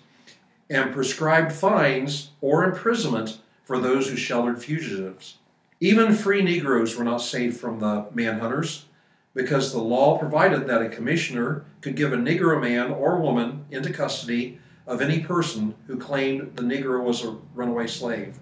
and 0.70 0.94
prescribed 0.94 1.52
fines 1.52 2.32
or 2.42 2.64
imprisonment 2.64 3.40
for 3.64 3.80
those 3.80 4.10
who 4.10 4.16
sheltered 4.16 4.62
fugitives. 4.62 5.38
Even 5.80 6.14
free 6.14 6.42
Negroes 6.42 6.96
were 6.96 7.04
not 7.04 7.22
safe 7.22 7.60
from 7.60 7.80
the 7.80 8.06
manhunters 8.14 8.84
because 9.36 9.72
the 9.72 9.80
law 9.80 10.18
provided 10.18 10.66
that 10.66 10.82
a 10.82 10.90
commissioner 10.90 11.66
could 11.82 11.96
give 11.96 12.14
a 12.14 12.18
Negro 12.18 12.60
man 12.60 12.90
or 12.90 13.20
woman 13.20 13.66
into 13.70 13.94
custody 13.94 14.60
of 14.88 15.02
any 15.02 15.20
person 15.20 15.76
who 15.86 15.98
claimed 15.98 16.56
the 16.56 16.64
Negro 16.64 17.04
was 17.04 17.24
a 17.24 17.38
runaway 17.54 17.86
slave. 17.86 18.40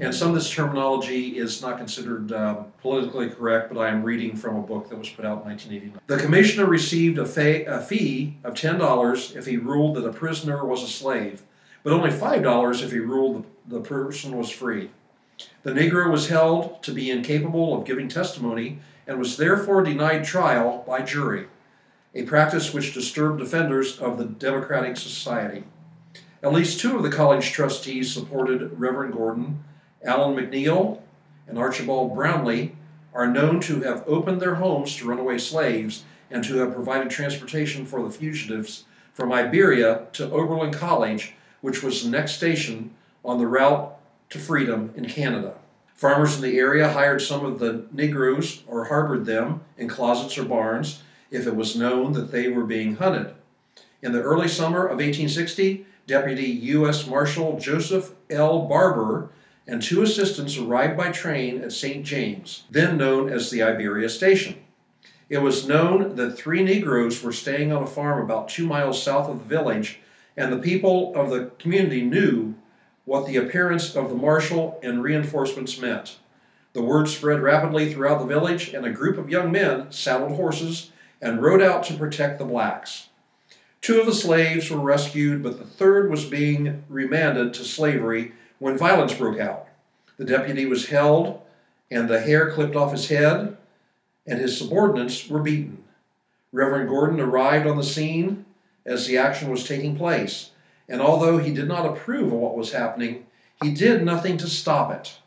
And 0.00 0.12
some 0.12 0.30
of 0.30 0.34
this 0.34 0.50
terminology 0.50 1.38
is 1.38 1.62
not 1.62 1.78
considered 1.78 2.32
uh, 2.32 2.64
politically 2.80 3.30
correct, 3.30 3.72
but 3.72 3.80
I 3.80 3.88
am 3.88 4.02
reading 4.02 4.36
from 4.36 4.56
a 4.56 4.62
book 4.62 4.88
that 4.88 4.98
was 4.98 5.08
put 5.08 5.24
out 5.24 5.42
in 5.42 5.50
1989. 5.50 6.00
The 6.06 6.16
commissioner 6.16 6.66
received 6.66 7.18
a, 7.18 7.26
fa- 7.26 7.64
a 7.66 7.80
fee 7.80 8.36
of 8.42 8.54
$10 8.54 9.36
if 9.36 9.46
he 9.46 9.58
ruled 9.58 9.96
that 9.96 10.04
a 10.04 10.12
prisoner 10.12 10.64
was 10.64 10.82
a 10.82 10.88
slave, 10.88 11.42
but 11.84 11.92
only 11.92 12.10
$5 12.10 12.82
if 12.82 12.90
he 12.90 12.98
ruled 12.98 13.46
the 13.68 13.80
person 13.80 14.36
was 14.36 14.50
free. 14.50 14.90
The 15.62 15.72
Negro 15.72 16.10
was 16.10 16.28
held 16.28 16.82
to 16.82 16.92
be 16.92 17.10
incapable 17.10 17.76
of 17.76 17.84
giving 17.84 18.08
testimony 18.08 18.80
and 19.06 19.18
was 19.18 19.36
therefore 19.36 19.82
denied 19.82 20.24
trial 20.24 20.84
by 20.86 21.02
jury, 21.02 21.46
a 22.14 22.24
practice 22.24 22.74
which 22.74 22.94
disturbed 22.94 23.38
defenders 23.38 23.98
of 23.98 24.18
the 24.18 24.24
Democratic 24.24 24.96
Society. 24.96 25.64
At 26.42 26.52
least 26.52 26.80
two 26.80 26.96
of 26.96 27.02
the 27.02 27.10
college 27.10 27.52
trustees 27.52 28.12
supported 28.12 28.78
Reverend 28.78 29.14
Gordon. 29.14 29.62
Allen 30.04 30.36
McNeil 30.36 31.00
and 31.46 31.56
Archibald 31.56 32.14
Brownlee 32.14 32.72
are 33.14 33.28
known 33.28 33.60
to 33.60 33.82
have 33.82 34.02
opened 34.08 34.40
their 34.40 34.56
homes 34.56 34.96
to 34.96 35.06
runaway 35.06 35.38
slaves 35.38 36.04
and 36.30 36.42
to 36.44 36.56
have 36.56 36.74
provided 36.74 37.10
transportation 37.10 37.86
for 37.86 38.02
the 38.02 38.10
fugitives 38.10 38.84
from 39.12 39.32
Iberia 39.32 40.06
to 40.14 40.30
Oberlin 40.32 40.72
College, 40.72 41.34
which 41.60 41.82
was 41.82 42.02
the 42.02 42.10
next 42.10 42.32
station 42.32 42.94
on 43.24 43.38
the 43.38 43.46
route 43.46 43.96
to 44.32 44.38
freedom 44.38 44.92
in 44.96 45.06
Canada. 45.06 45.54
Farmers 45.94 46.36
in 46.36 46.42
the 46.42 46.58
area 46.58 46.88
hired 46.88 47.20
some 47.20 47.44
of 47.44 47.58
the 47.58 47.84
Negroes 47.92 48.64
or 48.66 48.86
harbored 48.86 49.26
them 49.26 49.60
in 49.76 49.88
closets 49.88 50.36
or 50.38 50.44
barns 50.44 51.02
if 51.30 51.46
it 51.46 51.54
was 51.54 51.76
known 51.76 52.12
that 52.14 52.32
they 52.32 52.48
were 52.48 52.64
being 52.64 52.96
hunted. 52.96 53.34
In 54.00 54.12
the 54.12 54.22
early 54.22 54.48
summer 54.48 54.84
of 54.84 54.98
1860, 54.98 55.86
Deputy 56.06 56.46
U.S. 56.46 57.06
Marshal 57.06 57.58
Joseph 57.58 58.12
L. 58.30 58.66
Barber 58.66 59.30
and 59.66 59.80
two 59.80 60.02
assistants 60.02 60.56
arrived 60.56 60.96
by 60.96 61.12
train 61.12 61.62
at 61.62 61.72
St. 61.72 62.04
James, 62.04 62.64
then 62.70 62.96
known 62.96 63.28
as 63.28 63.50
the 63.50 63.62
Iberia 63.62 64.08
Station. 64.08 64.56
It 65.28 65.38
was 65.38 65.68
known 65.68 66.16
that 66.16 66.36
three 66.36 66.64
Negroes 66.64 67.22
were 67.22 67.32
staying 67.32 67.70
on 67.70 67.82
a 67.82 67.86
farm 67.86 68.20
about 68.20 68.48
two 68.48 68.66
miles 68.66 69.00
south 69.00 69.28
of 69.28 69.38
the 69.38 69.44
village, 69.44 70.00
and 70.36 70.52
the 70.52 70.58
people 70.58 71.14
of 71.14 71.30
the 71.30 71.50
community 71.58 72.02
knew 72.02 72.54
what 73.04 73.26
the 73.26 73.36
appearance 73.36 73.96
of 73.96 74.08
the 74.08 74.14
marshal 74.14 74.78
and 74.82 75.02
reinforcements 75.02 75.78
meant. 75.78 76.18
The 76.72 76.82
word 76.82 77.08
spread 77.08 77.42
rapidly 77.42 77.92
throughout 77.92 78.20
the 78.20 78.26
village, 78.26 78.72
and 78.72 78.86
a 78.86 78.90
group 78.90 79.18
of 79.18 79.28
young 79.28 79.52
men 79.52 79.90
saddled 79.90 80.32
horses 80.32 80.90
and 81.20 81.42
rode 81.42 81.62
out 81.62 81.84
to 81.84 81.94
protect 81.94 82.38
the 82.38 82.44
blacks. 82.44 83.08
Two 83.80 84.00
of 84.00 84.06
the 84.06 84.14
slaves 84.14 84.70
were 84.70 84.78
rescued, 84.78 85.42
but 85.42 85.58
the 85.58 85.64
third 85.64 86.10
was 86.10 86.24
being 86.24 86.84
remanded 86.88 87.52
to 87.54 87.64
slavery 87.64 88.32
when 88.58 88.78
violence 88.78 89.14
broke 89.14 89.40
out. 89.40 89.66
The 90.16 90.24
deputy 90.24 90.66
was 90.66 90.86
held, 90.86 91.40
and 91.90 92.08
the 92.08 92.20
hair 92.20 92.50
clipped 92.50 92.76
off 92.76 92.92
his 92.92 93.08
head, 93.08 93.56
and 94.26 94.38
his 94.38 94.56
subordinates 94.56 95.28
were 95.28 95.42
beaten. 95.42 95.82
Reverend 96.52 96.88
Gordon 96.88 97.20
arrived 97.20 97.66
on 97.66 97.76
the 97.76 97.82
scene 97.82 98.44
as 98.86 99.06
the 99.06 99.18
action 99.18 99.50
was 99.50 99.66
taking 99.66 99.96
place 99.96 100.50
and 100.88 101.00
although 101.00 101.38
he 101.38 101.52
did 101.52 101.68
not 101.68 101.86
approve 101.86 102.32
of 102.32 102.38
what 102.38 102.56
was 102.56 102.72
happening, 102.72 103.26
he 103.62 103.72
did 103.72 104.04
nothing 104.04 104.36
to 104.38 104.48
stop 104.48 104.90
it. 104.92 105.18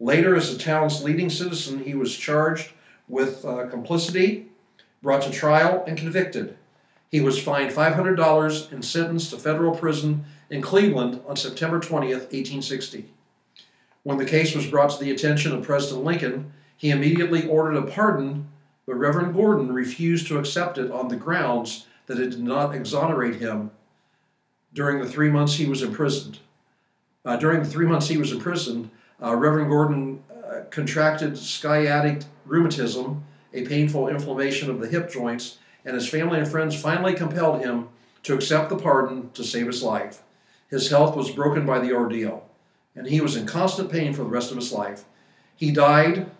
Later, 0.00 0.34
as 0.34 0.52
the 0.52 0.62
town's 0.62 1.04
leading 1.04 1.30
citizen, 1.30 1.84
he 1.84 1.94
was 1.94 2.16
charged 2.16 2.70
with 3.08 3.44
uh, 3.44 3.66
complicity, 3.68 4.48
brought 5.02 5.22
to 5.22 5.30
trial, 5.30 5.84
and 5.86 5.96
convicted. 5.96 6.56
He 7.10 7.20
was 7.20 7.40
fined 7.40 7.70
$500 7.70 8.72
and 8.72 8.84
sentenced 8.84 9.30
to 9.30 9.38
federal 9.38 9.76
prison 9.76 10.24
in 10.50 10.60
Cleveland 10.60 11.20
on 11.28 11.36
September 11.36 11.78
20th, 11.78 12.32
1860. 12.32 13.08
When 14.02 14.18
the 14.18 14.24
case 14.24 14.54
was 14.54 14.66
brought 14.66 14.90
to 14.90 15.02
the 15.02 15.12
attention 15.12 15.52
of 15.52 15.62
President 15.62 16.04
Lincoln, 16.04 16.52
he 16.76 16.90
immediately 16.90 17.46
ordered 17.46 17.76
a 17.76 17.82
pardon, 17.82 18.48
but 18.84 18.96
Reverend 18.96 19.34
Gordon 19.34 19.72
refused 19.72 20.26
to 20.26 20.38
accept 20.38 20.76
it 20.76 20.90
on 20.90 21.08
the 21.08 21.16
grounds 21.16 21.86
that 22.06 22.18
it 22.18 22.30
did 22.30 22.42
not 22.42 22.74
exonerate 22.74 23.36
him 23.36 23.70
during 24.74 25.00
the 25.00 25.08
three 25.08 25.30
months 25.30 25.54
he 25.54 25.66
was 25.66 25.82
imprisoned. 25.82 26.38
Uh, 27.24 27.36
during 27.36 27.62
the 27.62 27.68
three 27.68 27.86
months 27.86 28.08
he 28.08 28.18
was 28.18 28.32
imprisoned, 28.32 28.90
uh, 29.22 29.34
Reverend 29.34 29.70
Gordon 29.70 30.22
uh, 30.30 30.64
contracted 30.70 31.38
sciatic 31.38 32.22
rheumatism, 32.44 33.24
a 33.54 33.64
painful 33.64 34.08
inflammation 34.08 34.68
of 34.68 34.80
the 34.80 34.88
hip 34.88 35.10
joints, 35.10 35.58
and 35.84 35.94
his 35.94 36.08
family 36.08 36.38
and 36.38 36.48
friends 36.48 36.80
finally 36.80 37.14
compelled 37.14 37.62
him 37.62 37.88
to 38.24 38.34
accept 38.34 38.68
the 38.68 38.76
pardon 38.76 39.30
to 39.30 39.44
save 39.44 39.66
his 39.66 39.82
life. 39.82 40.22
His 40.68 40.90
health 40.90 41.16
was 41.16 41.30
broken 41.30 41.64
by 41.64 41.78
the 41.78 41.92
ordeal, 41.92 42.48
and 42.96 43.06
he 43.06 43.20
was 43.20 43.36
in 43.36 43.46
constant 43.46 43.90
pain 43.90 44.12
for 44.12 44.24
the 44.24 44.28
rest 44.28 44.50
of 44.50 44.56
his 44.56 44.72
life. 44.72 45.04
He 45.56 45.70
died 45.70 46.30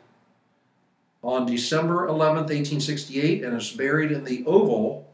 on 1.23 1.47
December 1.47 2.07
11, 2.07 2.37
1868, 2.37 3.45
and 3.45 3.57
is 3.57 3.71
buried 3.71 4.13
in 4.13 4.25
the 4.25 4.45
Oval 4.45 5.09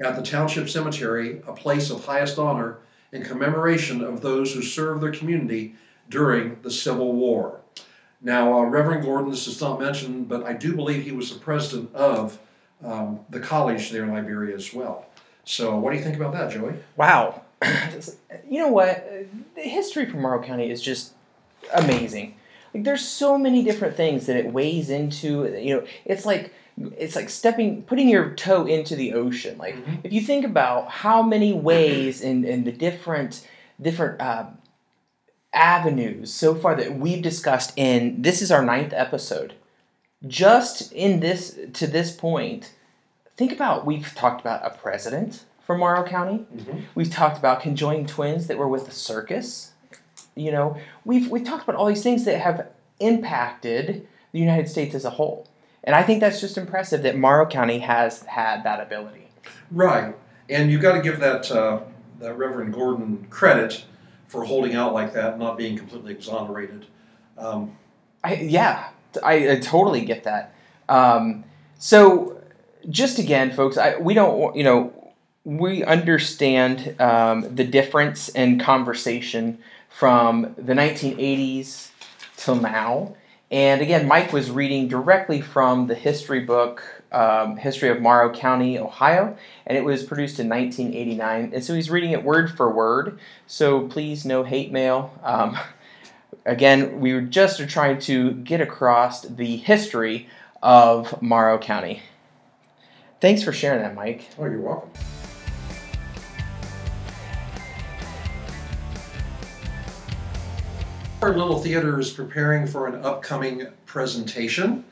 at 0.00 0.16
the 0.16 0.22
Township 0.22 0.68
Cemetery, 0.68 1.42
a 1.46 1.52
place 1.52 1.90
of 1.90 2.04
highest 2.04 2.38
honor 2.38 2.78
in 3.12 3.22
commemoration 3.22 4.02
of 4.02 4.20
those 4.20 4.52
who 4.52 4.62
served 4.62 5.02
their 5.02 5.12
community 5.12 5.76
during 6.08 6.58
the 6.62 6.70
Civil 6.70 7.12
War. 7.12 7.60
Now, 8.20 8.58
uh, 8.58 8.62
Reverend 8.64 9.04
Gordon, 9.04 9.30
this 9.30 9.46
is 9.46 9.60
not 9.60 9.78
mentioned, 9.78 10.28
but 10.28 10.44
I 10.44 10.54
do 10.54 10.74
believe 10.74 11.04
he 11.04 11.12
was 11.12 11.32
the 11.32 11.38
president 11.38 11.94
of 11.94 12.38
um, 12.82 13.20
the 13.30 13.38
college 13.38 13.90
there 13.90 14.04
in 14.04 14.10
Iberia 14.10 14.54
as 14.56 14.72
well. 14.72 15.06
So, 15.44 15.78
what 15.78 15.92
do 15.92 15.98
you 15.98 16.02
think 16.02 16.16
about 16.16 16.32
that, 16.32 16.50
Joey? 16.50 16.74
Wow. 16.96 17.42
you 18.48 18.58
know 18.58 18.68
what? 18.68 19.06
The 19.54 19.62
history 19.62 20.06
from 20.06 20.22
Morrow 20.22 20.42
County 20.42 20.70
is 20.70 20.82
just 20.82 21.12
amazing. 21.74 22.34
Like, 22.72 22.84
there's 22.84 23.06
so 23.06 23.38
many 23.38 23.62
different 23.62 23.94
things 23.94 24.26
that 24.26 24.36
it 24.36 24.52
weighs 24.52 24.90
into. 24.90 25.46
You 25.58 25.76
know, 25.76 25.86
it's 26.04 26.24
like 26.24 26.52
it's 26.76 27.14
like 27.14 27.30
stepping 27.30 27.82
putting 27.82 28.08
your 28.08 28.30
toe 28.34 28.66
into 28.66 28.96
the 28.96 29.14
ocean. 29.14 29.58
Like 29.58 29.76
mm-hmm. 29.76 29.96
if 30.02 30.12
you 30.12 30.20
think 30.20 30.44
about 30.44 30.90
how 30.90 31.22
many 31.22 31.52
ways 31.52 32.20
in, 32.20 32.44
in 32.44 32.64
the 32.64 32.72
different 32.72 33.46
different 33.80 34.20
uh, 34.20 34.46
avenues 35.52 36.32
so 36.32 36.54
far 36.54 36.74
that 36.76 36.98
we've 36.98 37.22
discussed 37.22 37.72
in 37.76 38.22
this 38.22 38.42
is 38.42 38.50
our 38.50 38.64
ninth 38.64 38.92
episode. 38.92 39.54
Just 40.26 40.92
in 40.92 41.20
this 41.20 41.58
to 41.74 41.86
this 41.86 42.10
point 42.10 42.72
think 43.36 43.52
about 43.52 43.84
we've 43.86 44.14
talked 44.14 44.40
about 44.40 44.64
a 44.64 44.70
president 44.70 45.44
from 45.64 45.80
morrow 45.80 46.04
county. 46.04 46.46
Mm-hmm. 46.54 46.80
we've 46.94 47.10
talked 47.10 47.38
about 47.38 47.60
conjoined 47.60 48.08
twins 48.08 48.48
that 48.48 48.58
were 48.58 48.68
with 48.68 48.86
the 48.86 48.92
circus. 48.92 49.72
You 50.34 50.50
know 50.50 50.76
we've 51.04 51.30
we've 51.30 51.44
talked 51.44 51.62
about 51.62 51.76
all 51.76 51.86
these 51.86 52.02
things 52.02 52.24
that 52.24 52.40
have 52.40 52.68
impacted 53.00 54.06
the 54.32 54.38
united 54.38 54.68
states 54.68 54.94
as 54.94 55.04
a 55.04 55.10
whole 55.10 55.48
and 55.84 55.94
I 55.94 56.02
think 56.02 56.20
that's 56.20 56.40
just 56.40 56.58
impressive 56.58 57.02
that 57.02 57.16
Morrow 57.16 57.46
County 57.46 57.78
has 57.78 58.22
had 58.22 58.64
that 58.64 58.80
ability. 58.80 59.28
Right. 59.70 60.14
And 60.48 60.70
you've 60.70 60.82
got 60.82 60.94
to 60.94 61.02
give 61.02 61.20
that, 61.20 61.50
uh, 61.50 61.80
that 62.20 62.36
Reverend 62.36 62.74
Gordon 62.74 63.26
credit 63.30 63.84
for 64.28 64.44
holding 64.44 64.74
out 64.74 64.92
like 64.92 65.12
that, 65.12 65.38
not 65.38 65.56
being 65.56 65.76
completely 65.76 66.12
exonerated. 66.12 66.86
Um, 67.36 67.76
I, 68.22 68.34
yeah, 68.36 68.88
I, 69.22 69.52
I, 69.52 69.60
totally 69.60 70.04
get 70.04 70.24
that. 70.24 70.54
Um, 70.88 71.44
so, 71.78 72.40
just 72.88 73.18
again, 73.18 73.52
folks, 73.52 73.76
I, 73.76 73.96
we 73.96 74.14
don't, 74.14 74.54
you 74.56 74.64
know, 74.64 75.12
we 75.44 75.84
understand 75.84 76.96
um, 77.00 77.54
the 77.54 77.64
difference 77.64 78.28
in 78.30 78.58
conversation 78.58 79.58
from 79.88 80.54
the 80.56 80.72
1980s 80.72 81.90
till 82.36 82.56
now. 82.56 83.14
And 83.54 83.80
again, 83.80 84.08
Mike 84.08 84.32
was 84.32 84.50
reading 84.50 84.88
directly 84.88 85.40
from 85.40 85.86
the 85.86 85.94
history 85.94 86.40
book, 86.40 87.04
um, 87.12 87.56
History 87.56 87.88
of 87.88 88.00
Morrow 88.00 88.34
County, 88.34 88.80
Ohio, 88.80 89.36
and 89.64 89.78
it 89.78 89.84
was 89.84 90.02
produced 90.02 90.40
in 90.40 90.48
1989. 90.48 91.52
And 91.54 91.62
so 91.62 91.72
he's 91.72 91.88
reading 91.88 92.10
it 92.10 92.24
word 92.24 92.50
for 92.50 92.68
word. 92.68 93.16
So 93.46 93.86
please, 93.86 94.24
no 94.24 94.42
hate 94.42 94.72
mail. 94.72 95.16
Um, 95.22 95.56
again, 96.44 96.98
we 96.98 97.14
were 97.14 97.20
just 97.20 97.68
trying 97.68 98.00
to 98.00 98.32
get 98.32 98.60
across 98.60 99.22
the 99.22 99.56
history 99.58 100.28
of 100.60 101.22
Morrow 101.22 101.56
County. 101.56 102.02
Thanks 103.20 103.44
for 103.44 103.52
sharing 103.52 103.82
that, 103.82 103.94
Mike. 103.94 104.30
Oh, 104.36 104.46
you're 104.46 104.60
welcome. 104.60 104.90
Our 111.24 111.34
little 111.34 111.58
theater 111.58 111.98
is 111.98 112.10
preparing 112.10 112.66
for 112.66 112.86
an 112.86 113.02
upcoming 113.02 113.66
presentation, 113.86 114.84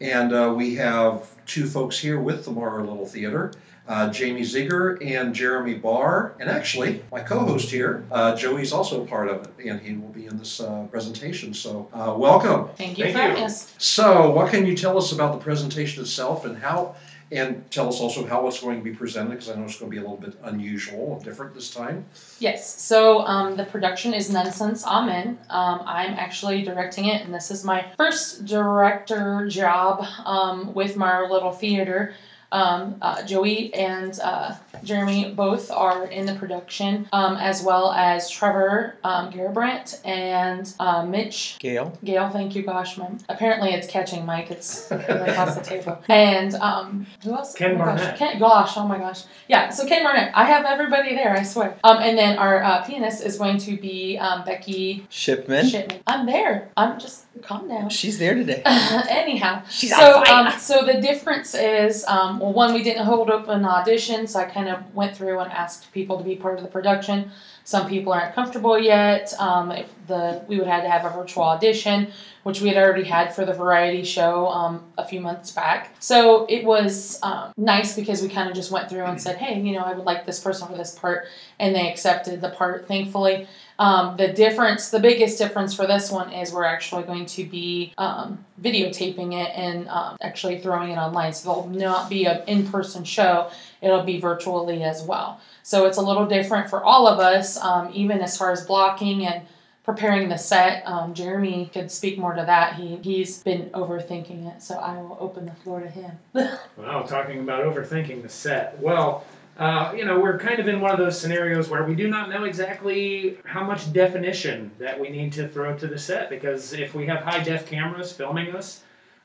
and 0.00 0.32
uh, 0.32 0.54
we 0.56 0.76
have 0.76 1.28
two 1.44 1.66
folks 1.66 1.98
here 1.98 2.20
with 2.20 2.44
the 2.44 2.52
Morrow 2.52 2.84
Little 2.84 3.04
Theater. 3.04 3.50
Uh, 3.88 4.08
Jamie 4.12 4.44
Ziegler 4.44 4.96
and 5.02 5.34
Jeremy 5.34 5.74
Barr, 5.74 6.36
and 6.38 6.48
actually 6.48 7.02
my 7.10 7.18
co-host 7.18 7.68
here, 7.68 8.04
uh, 8.12 8.36
Joey's 8.36 8.72
also 8.72 9.02
a 9.02 9.06
part 9.08 9.26
of 9.26 9.42
it, 9.42 9.68
and 9.68 9.80
he 9.80 9.94
will 9.94 10.10
be 10.10 10.26
in 10.26 10.38
this 10.38 10.60
uh, 10.60 10.86
presentation. 10.88 11.52
So, 11.52 11.88
uh, 11.92 12.14
welcome. 12.16 12.68
Thank 12.76 12.96
you 12.96 13.06
Thank 13.06 13.16
for 13.16 13.22
you. 13.22 13.28
having 13.30 13.42
us. 13.42 13.74
So, 13.78 14.30
what 14.30 14.52
can 14.52 14.64
you 14.64 14.76
tell 14.76 14.96
us 14.96 15.10
about 15.10 15.32
the 15.32 15.40
presentation 15.40 16.00
itself, 16.00 16.44
and 16.44 16.56
how, 16.56 16.94
and 17.32 17.68
tell 17.70 17.88
us 17.88 18.00
also 18.00 18.26
how 18.26 18.46
it's 18.46 18.60
going 18.60 18.78
to 18.78 18.84
be 18.84 18.92
presented, 18.92 19.30
because 19.30 19.50
I 19.50 19.54
know 19.54 19.64
it's 19.64 19.78
going 19.78 19.90
to 19.90 19.94
be 19.94 19.98
a 19.98 20.06
little 20.08 20.18
bit 20.18 20.34
unusual 20.44 21.14
and 21.14 21.24
different 21.24 21.54
this 21.54 21.72
time. 21.72 22.04
Yes, 22.38 22.80
so 22.80 23.22
um, 23.22 23.56
the 23.56 23.64
production 23.64 24.12
is 24.12 24.30
Nunsense 24.30 24.84
Amen. 24.84 25.38
Um, 25.48 25.80
I'm 25.86 26.12
actually 26.14 26.62
directing 26.62 27.06
it, 27.06 27.24
and 27.24 27.32
this 27.34 27.50
is 27.50 27.64
my 27.64 27.86
first 27.96 28.44
director 28.44 29.46
job 29.48 30.04
um, 30.24 30.74
with 30.74 30.96
my 30.96 31.22
little 31.22 31.52
theater. 31.52 32.14
Um, 32.52 32.96
uh, 33.00 33.22
Joey 33.22 33.72
and 33.72 34.18
uh, 34.22 34.54
Jeremy 34.82 35.32
both 35.32 35.70
are 35.70 36.06
in 36.06 36.26
the 36.26 36.34
production, 36.34 37.08
um, 37.12 37.36
as 37.36 37.62
well 37.62 37.92
as 37.92 38.28
Trevor 38.30 38.96
um, 39.04 39.30
Garabrandt 39.32 40.04
and 40.06 40.72
uh, 40.80 41.04
Mitch 41.04 41.56
Gail. 41.58 41.96
Gail, 42.04 42.28
thank 42.30 42.54
you. 42.54 42.62
Gosh, 42.62 42.96
my 42.96 43.08
apparently 43.28 43.70
it's 43.70 43.86
catching 43.86 44.24
Mike. 44.26 44.50
It's 44.50 44.90
across 44.90 45.54
the 45.56 45.62
table. 45.62 45.98
And 46.08 46.54
um, 46.56 47.06
who 47.22 47.32
else? 47.34 47.54
Ken 47.54 47.72
oh 47.72 47.78
my 47.78 47.84
gosh. 47.84 47.98
Barnett. 48.00 48.18
Ken, 48.18 48.38
gosh, 48.38 48.76
oh 48.76 48.86
my 48.86 48.98
gosh. 48.98 49.22
Yeah, 49.48 49.70
so 49.70 49.86
Ken 49.86 50.02
Barnett. 50.02 50.32
I 50.34 50.44
have 50.44 50.64
everybody 50.64 51.14
there. 51.14 51.34
I 51.36 51.42
swear. 51.42 51.76
Um, 51.84 51.98
and 51.98 52.16
then 52.18 52.38
our 52.38 52.62
uh, 52.62 52.84
pianist 52.84 53.24
is 53.24 53.38
going 53.38 53.58
to 53.58 53.76
be 53.76 54.18
um, 54.18 54.44
Becky 54.44 55.06
Shipman. 55.08 55.68
Shipman. 55.68 56.00
I'm 56.06 56.26
there. 56.26 56.70
I'm 56.76 56.98
just 56.98 57.24
calm 57.42 57.68
down. 57.68 57.88
She's 57.88 58.18
there 58.18 58.34
today. 58.34 58.62
Anyhow, 58.66 59.62
She's 59.70 59.94
so 59.94 60.18
on 60.18 60.24
fire. 60.26 60.46
um, 60.52 60.58
so 60.58 60.84
the 60.84 61.00
difference 61.00 61.54
is 61.54 62.04
um, 62.06 62.38
well, 62.38 62.52
one 62.52 62.74
we 62.74 62.82
didn't 62.82 63.04
hold 63.04 63.30
open 63.30 63.60
an 63.60 63.64
audition, 63.64 64.26
so 64.26 64.40
I 64.40 64.44
kind 64.44 64.61
of 64.68 64.94
went 64.94 65.16
through 65.16 65.38
and 65.40 65.50
asked 65.52 65.92
people 65.92 66.18
to 66.18 66.24
be 66.24 66.36
part 66.36 66.56
of 66.58 66.62
the 66.62 66.70
production. 66.70 67.30
Some 67.64 67.88
people 67.88 68.12
aren't 68.12 68.34
comfortable 68.34 68.78
yet. 68.78 69.32
Um, 69.38 69.70
if 69.70 69.88
the 70.08 70.44
we 70.48 70.58
would 70.58 70.66
have 70.66 70.82
to 70.82 70.90
have 70.90 71.04
a 71.04 71.10
virtual 71.10 71.44
audition, 71.44 72.08
which 72.42 72.60
we 72.60 72.68
had 72.68 72.76
already 72.76 73.04
had 73.04 73.34
for 73.34 73.44
the 73.44 73.52
variety 73.52 74.02
show 74.02 74.48
um, 74.48 74.82
a 74.98 75.06
few 75.06 75.20
months 75.20 75.52
back. 75.52 75.94
So 76.00 76.44
it 76.46 76.64
was 76.64 77.20
um, 77.22 77.52
nice 77.56 77.94
because 77.94 78.20
we 78.20 78.28
kind 78.28 78.48
of 78.48 78.56
just 78.56 78.70
went 78.70 78.90
through 78.90 79.04
and 79.04 79.20
said, 79.20 79.36
hey, 79.36 79.60
you 79.60 79.72
know, 79.72 79.84
I 79.84 79.92
would 79.92 80.04
like 80.04 80.26
this 80.26 80.40
person 80.40 80.66
for 80.68 80.76
this 80.76 80.98
part, 80.98 81.26
and 81.60 81.74
they 81.74 81.88
accepted 81.88 82.40
the 82.40 82.50
part, 82.50 82.88
thankfully. 82.88 83.46
Um, 83.78 84.16
the 84.16 84.32
difference, 84.32 84.90
the 84.90 85.00
biggest 85.00 85.38
difference 85.38 85.74
for 85.74 85.86
this 85.86 86.10
one 86.10 86.32
is 86.32 86.52
we're 86.52 86.64
actually 86.64 87.04
going 87.04 87.26
to 87.26 87.44
be 87.44 87.92
um, 87.98 88.44
videotaping 88.60 89.32
it 89.40 89.50
and 89.56 89.88
um, 89.88 90.16
actually 90.20 90.60
throwing 90.60 90.90
it 90.90 90.96
online. 90.96 91.32
So 91.32 91.48
there'll 91.48 91.68
not 91.68 92.10
be 92.10 92.26
an 92.26 92.42
in 92.46 92.68
person 92.68 93.02
show, 93.04 93.50
it'll 93.82 94.04
be 94.04 94.18
virtually 94.18 94.82
as 94.84 95.02
well. 95.02 95.40
So 95.62 95.86
it's 95.86 95.98
a 95.98 96.02
little 96.02 96.26
different 96.26 96.70
for 96.70 96.82
all 96.82 97.06
of 97.06 97.18
us, 97.18 97.58
um, 97.58 97.90
even 97.92 98.20
as 98.20 98.36
far 98.36 98.50
as 98.52 98.64
blocking 98.64 99.26
and 99.26 99.44
preparing 99.84 100.28
the 100.28 100.36
set. 100.36 100.82
Um, 100.86 101.12
Jeremy 101.12 101.68
could 101.72 101.90
speak 101.90 102.18
more 102.18 102.34
to 102.34 102.44
that. 102.44 102.76
He, 102.76 102.96
he's 103.02 103.42
been 103.42 103.68
overthinking 103.70 104.54
it, 104.54 104.62
so 104.62 104.76
I 104.76 104.96
will 105.00 105.16
open 105.20 105.44
the 105.44 105.52
floor 105.52 105.80
to 105.80 105.88
him. 105.88 106.12
Wow, 106.76 107.02
talking 107.02 107.40
about 107.40 107.64
overthinking 107.64 108.22
the 108.22 108.28
set. 108.28 108.80
Well, 108.80 109.24
uh, 109.58 109.92
you 109.96 110.04
know, 110.04 110.18
we're 110.18 110.38
kind 110.38 110.58
of 110.58 110.66
in 110.66 110.80
one 110.80 110.90
of 110.90 110.98
those 110.98 111.20
scenarios 111.20 111.68
where 111.68 111.84
we 111.84 111.94
do 111.94 112.08
not 112.08 112.30
know 112.30 112.44
exactly 112.44 113.38
how 113.44 113.62
much 113.62 113.92
definition 113.92 114.70
that 114.78 114.98
we 114.98 115.10
need 115.10 115.32
to 115.34 115.46
throw 115.46 115.76
to 115.76 115.86
the 115.86 115.98
set 115.98 116.30
because 116.30 116.72
if 116.72 116.94
we 116.94 117.06
have 117.06 117.20
high 117.20 117.42
def 117.42 117.66
cameras 117.66 118.12
filming 118.12 118.54
us, 118.56 118.82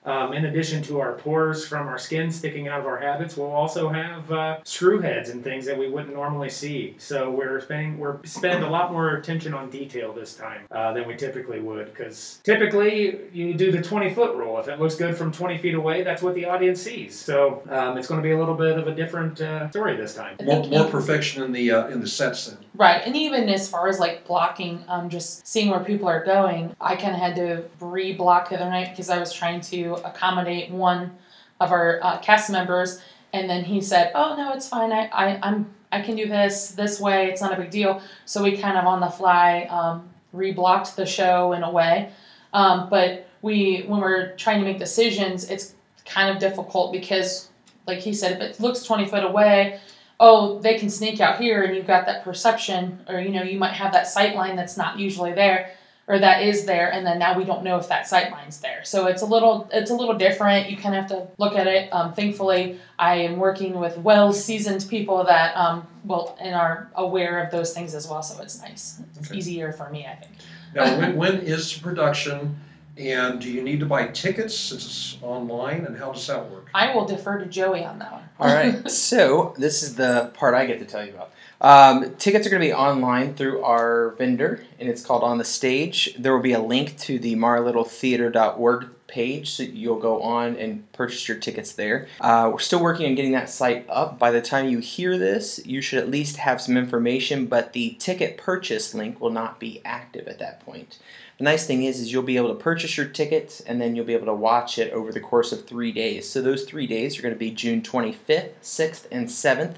um, 0.08 0.34
in 0.34 0.46
addition 0.46 0.82
to 0.84 1.02
our 1.02 1.14
pores 1.14 1.68
from 1.68 1.88
our 1.88 1.98
skin 1.98 2.32
sticking 2.32 2.70
out 2.70 2.80
of 2.80 2.86
our 2.86 2.98
habits, 2.98 3.36
we'll 3.36 3.52
also 3.52 3.90
have 3.90 4.32
uh, 4.32 4.58
screw 4.64 5.00
heads 5.00 5.30
and 5.30 5.44
things 5.44 5.66
that 5.66 5.78
we 5.78 5.90
wouldn't 5.90 6.14
normally 6.14 6.50
see. 6.50 6.96
So 6.98 7.30
we're 7.30 7.60
spending 7.60 7.98
we're 7.98 8.24
spend 8.26 8.64
a 8.64 8.70
lot 8.70 8.92
more 8.92 9.16
attention 9.16 9.54
on 9.54 9.70
detail 9.70 10.14
this 10.14 10.34
time 10.34 10.62
uh, 10.72 10.94
than 10.94 11.08
we 11.08 11.16
typically 11.16 11.60
would 11.60 11.88
because 11.88 12.40
typically 12.44 13.20
you 13.34 13.54
do 13.54 13.72
the 13.72 13.82
20 13.82 14.14
foot 14.14 14.36
rule. 14.36 14.58
If 14.60 14.70
it 14.70 14.80
looks 14.80 14.96
good 14.96 15.16
from 15.18 15.32
20 15.32 15.58
feet 15.58 15.76
away, 15.76 16.04
that's 16.04 16.22
what 16.22 16.36
the 16.36 16.46
audience 16.46 16.82
sees. 16.82 17.20
So 17.20 17.62
um, 17.70 17.98
it's 17.98 18.08
going 18.08 18.22
to 18.22 18.24
be 18.24 18.32
a 18.32 18.40
little 18.40 18.56
bit 18.56 18.78
of 18.78 18.88
a 18.88 18.96
different 18.96 19.42
uh, 19.42 19.70
story 19.70 19.98
this 19.98 20.16
time. 20.16 20.38
More, 20.42 20.66
more 20.68 20.86
perfection 20.86 21.44
in 21.44 21.52
the 21.52 21.72
uh, 21.72 21.88
in 21.88 22.00
the 22.00 22.08
sets 22.08 22.48
then. 22.48 22.58
Right, 22.76 23.02
and 23.06 23.16
even 23.16 23.50
as 23.50 23.68
far 23.68 23.88
as 23.88 24.00
like 24.00 24.26
blocking, 24.28 24.84
um, 24.88 25.10
just 25.10 25.48
seeing 25.48 25.70
where 25.70 25.80
people 25.80 26.08
are 26.08 26.24
going, 26.24 26.76
I 26.80 26.96
kind 26.96 27.14
of 27.14 27.20
had 27.20 27.36
to 27.38 27.64
re-block 27.80 28.50
the 28.50 28.56
other 28.56 28.70
night 28.70 28.92
because 28.92 29.10
I 29.10 29.18
was 29.18 29.34
trying 29.34 29.62
to 29.62 29.97
accommodate 30.06 30.72
one 30.72 31.18
of 31.60 31.72
our 31.72 32.00
uh, 32.04 32.18
cast 32.20 32.50
members, 32.50 33.02
and 33.34 33.50
then 33.50 33.64
he 33.64 33.82
said, 33.82 34.12
"Oh 34.16 34.36
no, 34.36 34.54
it's 34.54 34.68
fine. 34.68 34.92
I, 34.92 35.08
I 35.08 35.40
I'm 35.42 35.74
I 35.92 36.02
can 36.02 36.16
do 36.16 36.28
this 36.28 36.72
this 36.72 37.00
way. 37.00 37.28
It's 37.28 37.42
not 37.42 37.54
a 37.54 37.62
big 37.62 37.72
deal." 37.72 38.02
So 38.26 38.44
we 38.44 38.58
kind 38.58 38.78
of 38.78 38.86
on 38.86 39.00
the 39.00 39.10
fly 39.10 39.68
um, 39.70 40.10
re-blocked 40.34 40.96
the 40.96 41.06
show 41.06 41.54
in 41.54 41.64
a 41.64 41.72
way, 41.72 42.12
um, 42.54 42.90
but 42.90 43.28
we 43.42 43.84
when 43.88 44.02
we're 44.02 44.36
trying 44.36 44.60
to 44.60 44.66
make 44.66 44.80
decisions, 44.80 45.50
it's 45.50 45.76
kind 46.06 46.30
of 46.30 46.40
difficult 46.40 46.92
because, 46.92 47.50
like 47.86 48.00
he 48.00 48.14
said, 48.14 48.42
if 48.42 48.42
it 48.42 48.60
looks 48.60 48.84
twenty 48.84 49.06
foot 49.06 49.24
away 49.24 49.80
oh, 50.20 50.60
they 50.60 50.78
can 50.78 50.90
sneak 50.90 51.20
out 51.20 51.40
here 51.40 51.64
and 51.64 51.76
you've 51.76 51.88
got 51.88 52.06
that 52.06 52.24
perception, 52.24 53.00
or 53.08 53.20
you 53.20 53.30
know, 53.30 53.44
you 53.44 53.58
might 53.58 53.74
have 53.74 53.94
that 53.94 54.08
sight 54.08 54.36
line 54.36 54.56
that's 54.56 54.78
not 54.78 54.98
usually 54.98 55.34
there, 55.34 55.72
or 56.08 56.18
that 56.20 56.42
is 56.42 56.66
there, 56.66 56.90
and 56.92 57.06
then 57.06 57.20
now 57.20 57.38
we 57.38 57.44
don't 57.44 57.64
know 57.64 57.78
if 57.78 57.90
that 57.90 58.08
sight 58.08 58.32
line's 58.32 58.62
there. 58.62 58.84
So 58.86 59.08
it's 59.08 59.22
a 59.22 59.26
little 59.26 59.70
it's 59.74 59.92
a 59.92 59.94
little 59.94 60.18
different. 60.18 60.70
You 60.70 60.78
kind 60.78 60.96
of 60.96 61.02
have 61.02 61.10
to 61.12 61.28
look 61.38 61.56
at 61.56 61.68
it. 61.68 61.90
Um, 61.94 62.14
thankfully, 62.14 62.80
I 62.98 63.16
am 63.16 63.38
working 63.38 63.78
with 63.80 63.98
well 63.98 64.32
seasoned 64.32 64.86
people 64.90 65.26
that 65.26 65.56
um, 65.58 65.86
well 66.06 66.38
and 66.40 66.56
are 66.56 66.90
aware 66.96 67.44
of 67.44 67.52
those 67.52 67.74
things 67.74 67.94
as 67.94 68.08
well. 68.08 68.24
So 68.24 68.42
it's 68.42 68.62
nice. 68.62 69.02
It's 69.20 69.30
Okay. 69.30 69.38
easier 69.38 69.74
for 69.74 69.90
me, 69.90 70.06
I 70.06 70.16
think. 70.16 70.32
Now, 70.74 70.98
when, 70.98 71.16
when 71.18 71.36
is 71.40 71.74
production, 71.74 72.58
and 72.98 73.42
do 73.42 73.50
you 73.52 73.62
need 73.62 73.80
to 73.82 73.86
buy 73.86 74.08
tickets 74.08 74.56
since 74.58 74.86
it's 74.86 75.18
online, 75.22 75.86
and 75.86 75.98
how 75.98 76.14
does 76.14 76.26
that 76.28 76.50
work? 76.50 76.70
I 76.74 76.96
will 76.96 77.06
defer 77.06 77.38
to 77.40 77.46
Joey 77.46 77.84
on 77.84 78.00
that 78.00 78.12
one. 78.14 78.24
All 78.40 78.54
right. 78.54 78.90
so 79.10 79.54
this 79.58 79.84
is 79.84 79.96
the 79.96 80.32
part 80.36 80.56
I 80.56 80.66
get 80.66 80.80
to 80.80 80.86
tell 80.86 81.06
you 81.06 81.14
about. 81.14 81.32
Um, 81.60 82.16
tickets 82.16 82.46
are 82.46 82.50
going 82.50 82.62
to 82.62 82.68
be 82.68 82.74
online 82.74 83.34
through 83.34 83.64
our 83.64 84.12
vendor, 84.12 84.64
and 84.80 84.88
it's 84.88 85.04
called 85.04 85.24
On 85.24 85.38
the 85.38 85.44
Stage. 85.44 86.14
There 86.18 86.34
will 86.34 86.44
be 86.44 86.54
a 86.54 86.62
link 86.62 86.98
to 87.00 87.18
the 87.18 87.36
marlittletheater.org 87.36 88.90
page, 89.08 89.52
so 89.52 89.64
you'll 89.64 90.00
go 90.00 90.22
on 90.22 90.56
and 90.58 90.92
purchase 90.92 91.28
your 91.28 91.38
tickets 91.38 91.74
there. 91.74 92.08
Uh, 92.22 92.50
we're 92.52 92.60
still 92.60 92.82
working 92.82 93.08
on 93.08 93.16
getting 93.16 93.32
that 93.32 93.50
site 93.50 93.86
up. 93.90 94.20
By 94.20 94.32
the 94.32 94.42
time 94.42 94.70
you 94.70 94.80
hear 94.80 95.18
this, 95.18 95.66
you 95.66 95.82
should 95.82 96.00
at 96.00 96.12
least 96.12 96.38
have 96.38 96.62
some 96.62 96.78
information, 96.78 97.48
but 97.48 97.74
the 97.74 97.96
ticket 98.00 98.38
purchase 98.38 98.94
link 98.94 99.20
will 99.20 99.32
not 99.32 99.60
be 99.60 99.82
active 99.84 100.28
at 100.28 100.40
that 100.40 100.60
point. 100.60 101.00
The 101.38 101.44
nice 101.44 101.66
thing 101.66 101.84
is, 101.84 102.00
is 102.00 102.12
you'll 102.12 102.24
be 102.24 102.38
able 102.38 102.50
to 102.50 102.64
purchase 102.64 102.98
your 102.98 103.08
ticket 103.08 103.62
and 103.68 103.80
then 103.80 103.96
you'll 103.96 104.06
be 104.06 104.16
able 104.16 104.26
to 104.26 104.34
watch 104.34 104.80
it 104.80 104.92
over 104.92 105.12
the 105.12 105.20
course 105.20 105.52
of 105.52 105.66
three 105.66 105.92
days. 105.92 106.28
So 106.28 106.42
those 106.42 106.64
three 106.64 106.88
days 106.88 107.18
are 107.18 107.22
going 107.22 107.34
to 107.34 107.40
be 107.40 107.52
June 107.52 107.82
25th, 107.82 108.54
6th, 108.62 109.06
and 109.12 109.28
7th, 109.28 109.76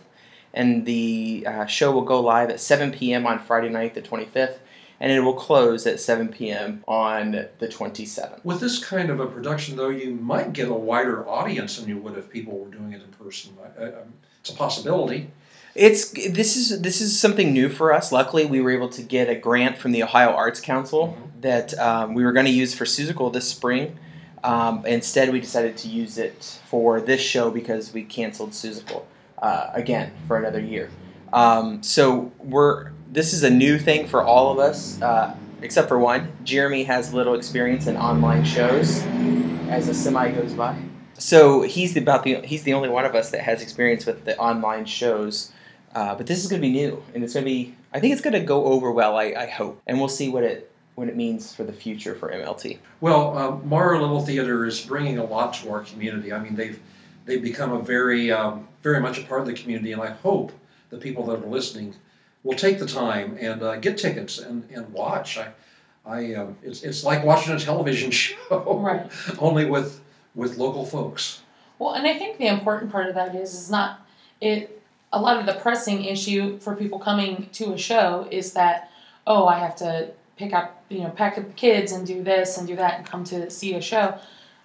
and 0.53 0.85
the 0.85 1.45
uh, 1.47 1.65
show 1.65 1.91
will 1.91 2.03
go 2.03 2.19
live 2.19 2.49
at 2.49 2.59
7 2.59 2.91
p.m. 2.91 3.25
on 3.27 3.39
Friday 3.39 3.69
night, 3.69 3.93
the 3.93 4.01
25th, 4.01 4.57
and 4.99 5.11
it 5.11 5.21
will 5.21 5.33
close 5.33 5.85
at 5.87 5.99
7 5.99 6.29
p.m. 6.29 6.83
on 6.87 7.31
the 7.31 7.67
27th. 7.67 8.43
With 8.43 8.59
this 8.59 8.83
kind 8.83 9.09
of 9.09 9.19
a 9.19 9.27
production, 9.27 9.77
though, 9.77 9.89
you 9.89 10.11
might 10.11 10.53
get 10.53 10.69
a 10.69 10.73
wider 10.73 11.27
audience 11.27 11.77
than 11.77 11.87
you 11.87 11.97
would 11.99 12.17
if 12.17 12.29
people 12.29 12.57
were 12.57 12.69
doing 12.69 12.93
it 12.93 13.01
in 13.01 13.25
person. 13.25 13.53
I, 13.79 13.85
um, 13.85 14.13
it's 14.41 14.49
a 14.49 14.55
possibility. 14.55 15.31
It's 15.75 16.09
this 16.11 16.57
is 16.57 16.81
this 16.81 16.99
is 16.99 17.17
something 17.17 17.53
new 17.53 17.69
for 17.69 17.93
us. 17.93 18.11
Luckily, 18.11 18.45
we 18.45 18.59
were 18.59 18.71
able 18.71 18.89
to 18.89 19.03
get 19.03 19.29
a 19.29 19.35
grant 19.35 19.77
from 19.77 19.91
the 19.91 20.01
Ohio 20.03 20.31
Arts 20.31 20.59
Council 20.59 21.15
that 21.41 21.77
um, 21.77 22.15
we 22.15 22.23
were 22.23 22.31
going 22.31 22.47
to 22.47 22.51
use 22.51 22.73
for 22.73 22.85
Seussical 22.85 23.31
this 23.31 23.47
spring. 23.47 23.97
Um, 24.43 24.85
instead, 24.85 25.31
we 25.31 25.39
decided 25.39 25.77
to 25.77 25.87
use 25.87 26.17
it 26.17 26.59
for 26.65 26.99
this 26.99 27.21
show 27.21 27.51
because 27.51 27.93
we 27.93 28.03
canceled 28.03 28.51
Seussical 28.51 29.03
uh, 29.41 29.69
again 29.73 30.11
for 30.27 30.37
another 30.37 30.59
year. 30.59 30.89
Um, 31.33 31.83
so 31.83 32.31
we're 32.39 32.91
this 33.11 33.33
is 33.33 33.43
a 33.43 33.49
new 33.49 33.79
thing 33.79 34.07
for 34.07 34.23
all 34.23 34.51
of 34.51 34.59
us, 34.59 35.01
uh, 35.01 35.35
except 35.61 35.87
for 35.87 35.99
one. 35.99 36.31
Jeremy 36.43 36.83
has 36.83 37.13
little 37.13 37.33
experience 37.35 37.87
in 37.87 37.97
online 37.97 38.43
shows. 38.43 39.03
As 39.69 39.87
a 39.87 39.93
semi 39.93 40.31
goes 40.31 40.53
by, 40.53 40.75
so 41.19 41.61
he's 41.61 41.95
about 41.95 42.23
the 42.23 42.41
he's 42.41 42.63
the 42.63 42.73
only 42.73 42.89
one 42.89 43.05
of 43.05 43.13
us 43.13 43.29
that 43.31 43.41
has 43.41 43.61
experience 43.61 44.05
with 44.05 44.25
the 44.25 44.37
online 44.37 44.85
shows. 44.85 45.51
Uh, 45.93 46.15
but 46.15 46.27
this 46.27 46.43
is 46.43 46.49
going 46.49 46.61
to 46.61 46.67
be 46.67 46.71
new, 46.71 47.03
and 47.13 47.23
it's 47.23 47.33
going 47.33 47.45
to 47.45 47.49
be. 47.49 47.75
I 47.93 47.99
think 47.99 48.13
it's 48.13 48.21
going 48.21 48.33
to 48.33 48.39
go 48.39 48.65
over 48.65 48.91
well. 48.91 49.17
I, 49.17 49.33
I 49.37 49.45
hope, 49.47 49.81
and 49.87 49.99
we'll 49.99 50.07
see 50.07 50.29
what 50.29 50.43
it 50.43 50.71
what 50.95 51.07
it 51.07 51.15
means 51.15 51.53
for 51.53 51.63
the 51.63 51.73
future 51.73 52.13
for 52.13 52.29
MLT. 52.29 52.77
Well, 52.99 53.37
um, 53.37 53.67
Morrow 53.67 53.99
Little 53.99 54.21
Theater 54.21 54.65
is 54.65 54.81
bringing 54.81 55.17
a 55.17 55.23
lot 55.23 55.53
to 55.55 55.71
our 55.71 55.81
community. 55.81 56.33
I 56.33 56.39
mean, 56.39 56.55
they've 56.55 56.79
they've 57.29 57.41
become 57.41 57.71
a 57.71 57.79
very 57.79 58.31
um, 58.31 58.67
very 58.81 58.99
much 58.99 59.19
a 59.19 59.23
part 59.23 59.41
of 59.41 59.47
the 59.47 59.53
community, 59.53 59.91
and 59.93 60.01
I 60.01 60.09
hope 60.09 60.51
the 60.89 60.97
people 60.97 61.25
that 61.27 61.43
are 61.43 61.47
listening 61.47 61.95
will 62.43 62.57
take 62.57 62.79
the 62.79 62.87
time 62.87 63.37
and 63.39 63.61
uh, 63.61 63.75
get 63.77 63.97
tickets 63.97 64.39
and, 64.39 64.67
and 64.71 64.91
watch. 64.91 65.37
I, 65.37 65.49
I 66.05 66.33
um, 66.33 66.57
it's, 66.63 66.81
it's 66.83 67.03
like 67.03 67.23
watching 67.23 67.53
a 67.53 67.59
television 67.59 68.11
show, 68.21 68.79
Right. 68.81 69.09
only 69.39 69.65
with 69.65 70.01
with 70.35 70.57
local 70.57 70.85
folks. 70.85 71.41
Well, 71.77 71.93
and 71.93 72.05
I 72.07 72.17
think 72.17 72.37
the 72.37 72.47
important 72.47 72.91
part 72.91 73.07
of 73.07 73.15
that 73.15 73.35
is 73.35 73.53
is 73.53 73.69
not 73.69 74.01
it. 74.41 74.75
A 75.11 75.19
lot 75.19 75.37
of 75.39 75.45
the 75.47 75.53
pressing 75.53 76.03
issue 76.05 76.59
for 76.59 76.75
people 76.75 76.99
coming 76.99 77.49
to 77.53 77.73
a 77.73 77.77
show 77.77 78.27
is 78.29 78.53
that 78.53 78.91
oh, 79.27 79.45
I 79.45 79.59
have 79.59 79.75
to 79.77 80.11
pick 80.35 80.53
up 80.53 80.83
you 80.89 81.01
know 81.03 81.09
pack 81.09 81.37
up 81.37 81.45
the 81.45 81.53
kids 81.53 81.91
and 81.91 82.07
do 82.07 82.23
this 82.23 82.57
and 82.57 82.67
do 82.67 82.75
that 82.75 82.97
and 82.99 83.05
come 83.05 83.23
to 83.25 83.49
see 83.49 83.75
a 83.75 83.81
show. 83.81 84.17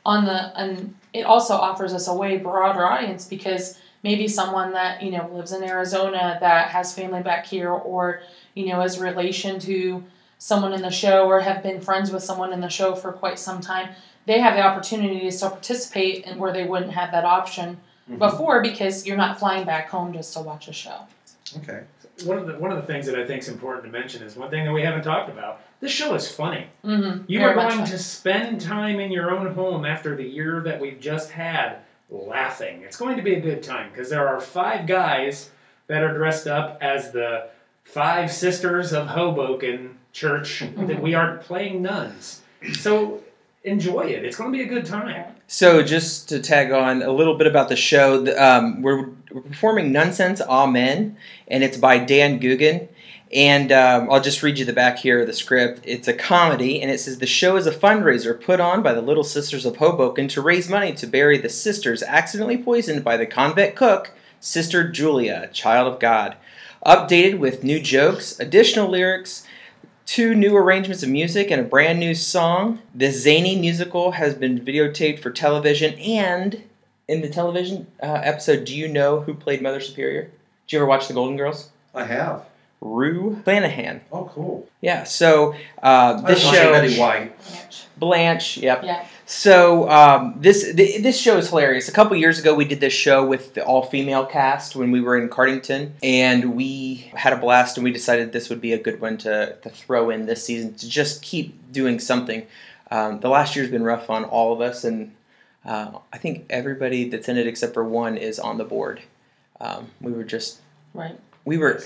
On 0.06 0.24
the 0.24 0.58
and 0.58 0.94
it 1.14 1.22
also 1.22 1.54
offers 1.54 1.94
us 1.94 2.06
a 2.08 2.14
way 2.14 2.36
broader 2.36 2.84
audience 2.84 3.26
because 3.26 3.78
maybe 4.02 4.28
someone 4.28 4.72
that 4.72 5.02
you 5.02 5.10
know 5.10 5.30
lives 5.32 5.52
in 5.52 5.64
Arizona 5.64 6.36
that 6.40 6.68
has 6.68 6.94
family 6.94 7.22
back 7.22 7.46
here 7.46 7.70
or 7.70 8.20
you 8.54 8.66
know 8.66 8.82
is 8.82 8.98
relation 8.98 9.58
to 9.60 10.04
someone 10.36 10.74
in 10.74 10.82
the 10.82 10.90
show 10.90 11.26
or 11.26 11.40
have 11.40 11.62
been 11.62 11.80
friends 11.80 12.10
with 12.10 12.22
someone 12.22 12.52
in 12.52 12.60
the 12.60 12.68
show 12.68 12.94
for 12.94 13.12
quite 13.12 13.38
some 13.38 13.62
time 13.62 13.88
they 14.26 14.40
have 14.40 14.54
the 14.54 14.62
opportunity 14.62 15.20
to 15.20 15.32
still 15.32 15.50
participate 15.50 16.26
and 16.26 16.40
where 16.40 16.52
they 16.52 16.64
wouldn't 16.64 16.92
have 16.92 17.12
that 17.12 17.24
option 17.24 17.76
mm-hmm. 18.08 18.18
before 18.18 18.62
because 18.62 19.06
you're 19.06 19.16
not 19.16 19.38
flying 19.38 19.66
back 19.66 19.88
home 19.88 20.12
just 20.12 20.32
to 20.34 20.40
watch 20.40 20.68
a 20.68 20.72
show. 20.72 21.00
Okay. 21.58 21.82
One 22.24 22.38
of 22.38 22.46
the 22.46 22.54
one 22.54 22.70
of 22.70 22.76
the 22.76 22.86
things 22.86 23.06
that 23.06 23.18
I 23.18 23.26
think 23.26 23.42
is 23.42 23.48
important 23.48 23.84
to 23.86 23.90
mention 23.90 24.22
is 24.22 24.36
one 24.36 24.48
thing 24.48 24.64
that 24.64 24.72
we 24.72 24.82
haven't 24.82 25.02
talked 25.02 25.30
about. 25.30 25.60
This 25.84 25.92
show 25.92 26.14
is 26.14 26.26
funny. 26.26 26.66
Mm-hmm. 26.82 27.24
You 27.30 27.42
are 27.42 27.52
going 27.52 27.84
to 27.84 27.98
spend 27.98 28.58
time 28.58 29.00
in 29.00 29.12
your 29.12 29.30
own 29.30 29.52
home 29.52 29.84
after 29.84 30.16
the 30.16 30.24
year 30.24 30.62
that 30.62 30.80
we've 30.80 30.98
just 30.98 31.30
had 31.30 31.76
laughing. 32.08 32.80
It's 32.80 32.96
going 32.96 33.18
to 33.18 33.22
be 33.22 33.34
a 33.34 33.40
good 33.40 33.62
time 33.62 33.90
because 33.90 34.08
there 34.08 34.26
are 34.26 34.40
five 34.40 34.86
guys 34.86 35.50
that 35.88 36.02
are 36.02 36.16
dressed 36.16 36.46
up 36.46 36.78
as 36.80 37.12
the 37.12 37.48
five 37.82 38.32
sisters 38.32 38.94
of 38.94 39.08
Hoboken 39.08 39.98
Church 40.14 40.64
that 40.74 41.02
we 41.02 41.12
are 41.12 41.36
playing 41.36 41.82
nuns. 41.82 42.40
So 42.78 43.22
enjoy 43.62 44.06
it. 44.06 44.24
It's 44.24 44.38
going 44.38 44.52
to 44.52 44.56
be 44.58 44.64
a 44.64 44.66
good 44.68 44.86
time. 44.86 45.34
So, 45.48 45.82
just 45.82 46.30
to 46.30 46.40
tag 46.40 46.72
on 46.72 47.02
a 47.02 47.12
little 47.12 47.36
bit 47.36 47.46
about 47.46 47.68
the 47.68 47.76
show, 47.76 48.24
um, 48.38 48.80
we're, 48.80 49.10
we're 49.30 49.42
performing 49.42 49.92
Nunsense 49.92 50.40
Amen, 50.40 51.18
and 51.48 51.62
it's 51.62 51.76
by 51.76 51.98
Dan 51.98 52.38
Goggin. 52.38 52.88
And 53.32 53.72
um, 53.72 54.10
I'll 54.10 54.20
just 54.20 54.42
read 54.42 54.58
you 54.58 54.64
the 54.64 54.72
back 54.72 54.98
here 54.98 55.20
of 55.20 55.26
the 55.26 55.32
script. 55.32 55.80
It's 55.84 56.06
a 56.06 56.12
comedy, 56.12 56.80
and 56.80 56.90
it 56.90 57.00
says 57.00 57.18
the 57.18 57.26
show 57.26 57.56
is 57.56 57.66
a 57.66 57.72
fundraiser 57.72 58.40
put 58.40 58.60
on 58.60 58.82
by 58.82 58.92
the 58.92 59.02
Little 59.02 59.24
Sisters 59.24 59.66
of 59.66 59.76
Hoboken 59.76 60.28
to 60.28 60.42
raise 60.42 60.68
money 60.68 60.92
to 60.92 61.06
bury 61.06 61.38
the 61.38 61.48
sisters 61.48 62.02
accidentally 62.02 62.58
poisoned 62.58 63.02
by 63.02 63.16
the 63.16 63.26
convict 63.26 63.76
cook, 63.76 64.12
Sister 64.40 64.88
Julia, 64.88 65.48
child 65.52 65.92
of 65.92 65.98
God. 65.98 66.36
Updated 66.86 67.38
with 67.38 67.64
new 67.64 67.80
jokes, 67.80 68.38
additional 68.38 68.88
lyrics, 68.88 69.46
two 70.06 70.34
new 70.34 70.54
arrangements 70.54 71.02
of 71.02 71.08
music 71.08 71.50
and 71.50 71.60
a 71.60 71.64
brand 71.64 71.98
new 71.98 72.14
song. 72.14 72.80
This 72.94 73.22
zany 73.22 73.58
musical 73.58 74.12
has 74.12 74.34
been 74.34 74.60
videotaped 74.60 75.20
for 75.20 75.30
television, 75.30 75.94
and 75.98 76.62
in 77.08 77.20
the 77.20 77.28
television 77.28 77.86
uh, 78.02 78.20
episode, 78.22 78.64
do 78.64 78.76
you 78.76 78.86
know 78.86 79.22
who 79.22 79.34
played 79.34 79.62
Mother 79.62 79.80
Superior? 79.80 80.30
Did 80.66 80.72
you 80.72 80.78
ever 80.78 80.86
watch 80.86 81.08
The 81.08 81.14
Golden 81.14 81.36
Girls? 81.36 81.70
I 81.94 82.04
have. 82.04 82.44
Rue 82.80 83.40
McClanahan. 83.44 84.00
Oh, 84.12 84.30
cool. 84.34 84.68
Yeah, 84.80 85.04
so 85.04 85.54
uh, 85.82 85.86
I 85.86 86.12
was 86.12 86.22
this 86.24 86.44
watching 86.44 86.60
show. 86.60 86.72
Betty 86.72 86.98
White. 86.98 87.32
Blanche, 87.96 88.58
yep. 88.58 88.82
Yeah. 88.84 89.06
So 89.26 89.88
um, 89.88 90.34
this 90.38 90.74
th- 90.74 91.02
this 91.02 91.18
show 91.18 91.38
is 91.38 91.48
hilarious. 91.48 91.88
A 91.88 91.92
couple 91.92 92.14
years 92.16 92.38
ago, 92.38 92.54
we 92.54 92.66
did 92.66 92.80
this 92.80 92.92
show 92.92 93.24
with 93.24 93.54
the 93.54 93.64
all 93.64 93.82
female 93.86 94.26
cast 94.26 94.76
when 94.76 94.90
we 94.90 95.00
were 95.00 95.16
in 95.16 95.30
Cardington, 95.30 95.92
and 96.02 96.54
we 96.54 97.10
had 97.14 97.32
a 97.32 97.36
blast. 97.36 97.78
And 97.78 97.84
we 97.84 97.92
decided 97.92 98.32
this 98.32 98.50
would 98.50 98.60
be 98.60 98.72
a 98.74 98.78
good 98.78 99.00
one 99.00 99.16
to, 99.18 99.56
to 99.62 99.70
throw 99.70 100.10
in 100.10 100.26
this 100.26 100.44
season 100.44 100.74
to 100.74 100.88
just 100.88 101.22
keep 101.22 101.72
doing 101.72 101.98
something. 102.00 102.46
Um, 102.90 103.20
the 103.20 103.30
last 103.30 103.56
year's 103.56 103.70
been 103.70 103.82
rough 103.84 104.10
on 104.10 104.24
all 104.24 104.52
of 104.52 104.60
us, 104.60 104.84
and 104.84 105.14
uh, 105.64 105.92
I 106.12 106.18
think 106.18 106.44
everybody 106.50 107.08
that's 107.08 107.28
in 107.28 107.38
it 107.38 107.46
except 107.46 107.72
for 107.72 107.84
one 107.84 108.18
is 108.18 108.38
on 108.38 108.58
the 108.58 108.64
board. 108.64 109.00
Um, 109.60 109.90
we 110.02 110.12
were 110.12 110.24
just 110.24 110.60
Right. 110.92 111.18
we 111.46 111.56
were 111.56 111.82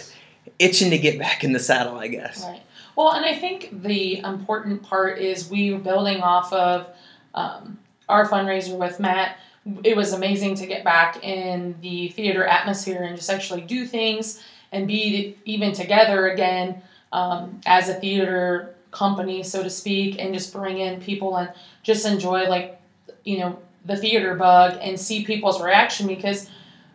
itching 0.58 0.90
to 0.90 0.98
get 0.98 1.18
back 1.18 1.44
in 1.44 1.52
the 1.52 1.60
saddle, 1.60 1.96
I 1.96 2.08
guess. 2.08 2.44
Right. 2.44 2.62
Well, 2.96 3.12
and 3.12 3.24
I 3.24 3.34
think 3.34 3.82
the 3.82 4.18
important 4.18 4.82
part 4.82 5.18
is 5.18 5.48
we 5.48 5.72
were 5.72 5.78
building 5.78 6.20
off 6.20 6.52
of 6.52 6.88
um, 7.34 7.78
our 8.08 8.28
fundraiser 8.28 8.76
with 8.76 8.98
Matt. 8.98 9.38
It 9.84 9.96
was 9.96 10.12
amazing 10.12 10.56
to 10.56 10.66
get 10.66 10.82
back 10.82 11.22
in 11.22 11.76
the 11.80 12.08
theater 12.08 12.44
atmosphere 12.44 13.02
and 13.02 13.16
just 13.16 13.30
actually 13.30 13.60
do 13.60 13.86
things 13.86 14.42
and 14.72 14.88
be 14.88 15.36
even 15.44 15.72
together 15.72 16.28
again 16.28 16.82
um, 17.12 17.60
as 17.66 17.88
a 17.88 17.94
theater 17.94 18.74
company, 18.90 19.42
so 19.42 19.62
to 19.62 19.70
speak, 19.70 20.18
and 20.18 20.34
just 20.34 20.52
bring 20.52 20.78
in 20.78 21.00
people 21.00 21.36
and 21.36 21.50
just 21.82 22.04
enjoy, 22.04 22.48
like, 22.48 22.80
you 23.24 23.38
know, 23.38 23.58
the 23.84 23.96
theater 23.96 24.34
bug 24.34 24.78
and 24.80 24.98
see 24.98 25.24
people's 25.24 25.62
reaction 25.62 26.06
because 26.06 26.50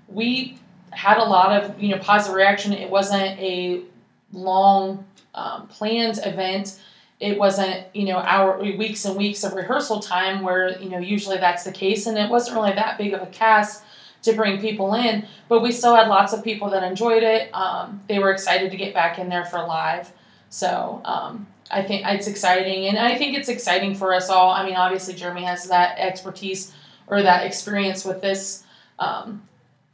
we 0.07 0.59
had 0.95 1.17
a 1.17 1.23
lot 1.23 1.51
of, 1.51 1.81
you 1.81 1.89
know, 1.89 1.99
positive 1.99 2.35
reaction. 2.35 2.73
It 2.73 2.89
wasn't 2.89 3.39
a 3.39 3.83
long 4.31 5.05
um, 5.35 5.67
planned 5.67 6.19
event. 6.23 6.79
It 7.19 7.37
wasn't, 7.37 7.85
you 7.93 8.05
know, 8.05 8.17
hour 8.17 8.59
weeks 8.59 9.05
and 9.05 9.15
weeks 9.15 9.43
of 9.43 9.53
rehearsal 9.53 9.99
time 9.99 10.41
where, 10.41 10.77
you 10.81 10.89
know, 10.89 10.97
usually 10.97 11.37
that's 11.37 11.63
the 11.63 11.71
case, 11.71 12.05
and 12.05 12.17
it 12.17 12.29
wasn't 12.29 12.57
really 12.57 12.73
that 12.73 12.97
big 12.97 13.13
of 13.13 13.21
a 13.21 13.27
cast 13.27 13.83
to 14.23 14.33
bring 14.33 14.59
people 14.59 14.93
in. 14.93 15.25
But 15.47 15.61
we 15.61 15.71
still 15.71 15.95
had 15.95 16.07
lots 16.07 16.33
of 16.33 16.43
people 16.43 16.69
that 16.71 16.83
enjoyed 16.83 17.23
it. 17.23 17.53
Um, 17.53 18.01
they 18.07 18.19
were 18.19 18.31
excited 18.31 18.71
to 18.71 18.77
get 18.77 18.93
back 18.93 19.19
in 19.19 19.29
there 19.29 19.45
for 19.45 19.59
live. 19.59 20.11
So 20.49 21.01
um, 21.05 21.47
I 21.71 21.81
think 21.81 22.05
it's 22.05 22.27
exciting, 22.27 22.87
and 22.87 22.97
I 22.97 23.17
think 23.17 23.37
it's 23.37 23.49
exciting 23.49 23.95
for 23.95 24.13
us 24.13 24.29
all. 24.29 24.51
I 24.51 24.65
mean, 24.65 24.75
obviously 24.75 25.13
Jeremy 25.13 25.43
has 25.43 25.67
that 25.69 25.97
expertise 25.97 26.73
or 27.07 27.21
that 27.21 27.45
experience 27.45 28.03
with 28.05 28.21
this 28.21 28.63
um, 28.99 29.41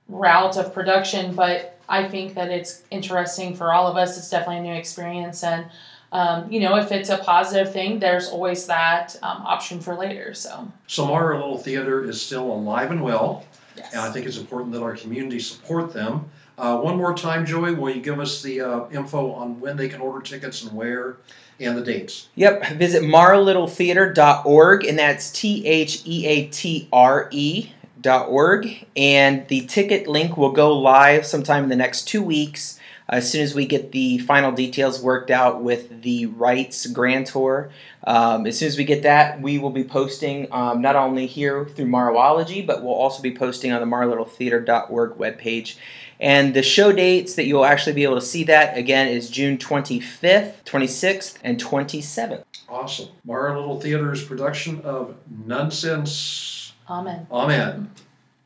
route 0.10 0.58
of 0.58 0.74
production, 0.74 1.36
but 1.36 1.80
I 1.88 2.08
think 2.08 2.34
that 2.36 2.50
it's 2.50 2.84
interesting 2.92 3.56
for 3.56 3.72
all 3.72 3.88
of 3.88 3.96
us. 3.96 4.18
It's 4.18 4.30
definitely 4.30 4.58
a 4.58 4.74
new 4.74 4.78
experience, 4.78 5.44
and 5.44 5.66
um, 6.12 6.52
you 6.52 6.60
know, 6.60 6.76
if 6.78 6.92
it's 6.92 7.10
a 7.10 7.18
positive 7.18 7.72
thing, 7.72 8.00
there's 8.00 8.30
always 8.30 8.66
that 8.66 9.16
um, 9.22 9.44
option 9.46 9.80
for 9.80 9.96
later. 9.96 10.34
So, 10.34 10.72
Samara 10.88 11.36
Little 11.36 11.58
Theater 11.58 12.04
is 12.04 12.22
still 12.22 12.52
alive 12.52 12.92
and 12.92 13.04
well, 13.04 13.46
yes. 13.78 13.94
and 13.94 14.02
I 14.02 14.12
think 14.12 14.26
it's 14.26 14.38
important 14.38 14.74
that 14.74 14.82
our 14.82 14.96
community 14.96 15.40
support 15.40 15.94
them. 15.94 16.30
Uh, 16.58 16.78
one 16.78 16.98
more 16.98 17.14
time, 17.14 17.46
Joey, 17.46 17.74
will 17.74 17.90
you 17.90 18.02
give 18.02 18.20
us 18.20 18.42
the 18.42 18.60
uh, 18.60 18.90
info 18.90 19.32
on 19.32 19.60
when 19.62 19.78
they 19.78 19.88
can 19.88 20.02
order 20.02 20.22
tickets 20.22 20.64
and 20.64 20.74
where 20.74 21.18
and 21.60 21.78
the 21.78 21.82
dates? 21.82 22.28
Yep, 22.36 22.68
visit 22.74 23.04
marlittletheater.org, 23.04 24.86
and 24.86 25.00
that's 25.00 25.32
T 25.32 25.66
H 25.66 26.02
E 26.06 26.26
A 26.26 26.48
T 26.48 26.90
R 26.92 27.30
E 27.32 27.64
dot 27.64 27.79
org. 28.08 28.86
And 28.96 29.48
the 29.48 29.66
ticket 29.68 30.08
link 30.08 30.38
will 30.38 30.52
go 30.52 30.78
live 30.78 31.26
sometime 31.26 31.64
in 31.64 31.70
the 31.70 31.76
next 31.76 32.08
two 32.08 32.22
weeks. 32.22 32.80
As 33.10 33.30
soon 33.30 33.42
as 33.42 33.56
we 33.56 33.66
get 33.66 33.92
the 33.92 34.20
final 34.20 34.52
details 34.52 35.02
worked 35.02 35.32
out 35.32 35.64
with 35.64 36.04
the 36.04 36.28
rights 36.28 36.86
grantor, 36.86 37.72
um, 38.04 38.46
as 38.46 38.60
soon 38.60 38.68
as 38.68 38.78
we 38.78 38.84
get 38.84 39.02
that, 39.02 39.42
we 39.42 39.58
will 39.58 39.72
be 39.72 39.84
posting 39.84 40.48
um, 40.52 40.82
not 40.82 40.96
only 40.96 41.26
here 41.26 41.66
through 41.66 41.88
Morrowology, 41.88 42.66
but 42.66 42.84
we'll 42.84 42.94
also 42.94 43.24
be 43.24 43.34
posting 43.34 43.72
on 43.72 43.82
the 43.82 43.88
marlittletheater.org 43.88 45.18
webpage. 45.18 45.78
And 46.20 46.54
the 46.54 46.62
show 46.62 46.92
dates 46.92 47.36
that 47.36 47.46
you'll 47.46 47.66
actually 47.66 47.94
be 47.94 48.04
able 48.04 48.16
to 48.16 48.22
see 48.22 48.44
that 48.44 48.78
again 48.78 49.08
is 49.08 49.30
June 49.30 49.58
25th, 49.58 50.64
26th, 50.66 51.38
and 51.44 51.60
27th. 51.60 52.44
Awesome. 52.68 53.10
Morrow 53.24 53.60
Little 53.60 53.80
Theater's 53.80 54.24
production 54.24 54.82
of 54.82 55.16
Nunsense 55.46 56.69
Amen. 56.90 57.28
Amen. 57.32 57.92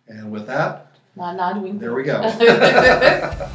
And 0.08 0.32
with 0.32 0.48
that, 0.48 0.92
Not 1.16 1.36
not 1.38 1.56
doing. 1.56 1.80
there 1.80 1.94
we 1.94 2.04
go. 2.04 2.22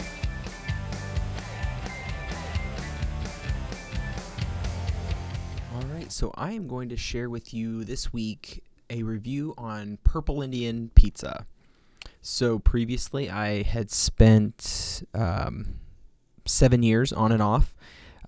All 5.74 5.83
right, 5.94 6.11
so 6.11 6.33
I 6.35 6.53
am 6.53 6.66
going 6.66 6.88
to 6.88 6.96
share 6.96 7.29
with 7.29 7.53
you 7.53 7.85
this 7.85 8.12
week 8.12 8.62
a 8.90 9.03
review 9.03 9.55
on 9.59 9.98
Purple 10.05 10.40
Indian 10.42 10.90
Pizza. 10.94 11.46
So 12.22 12.59
previously, 12.59 13.31
I 13.31 13.62
had 13.62 13.90
spent 13.90 15.03
um, 15.14 15.74
seven 16.46 16.83
years 16.83 17.12
on 17.12 17.33
and 17.33 17.42
off. 17.42 17.74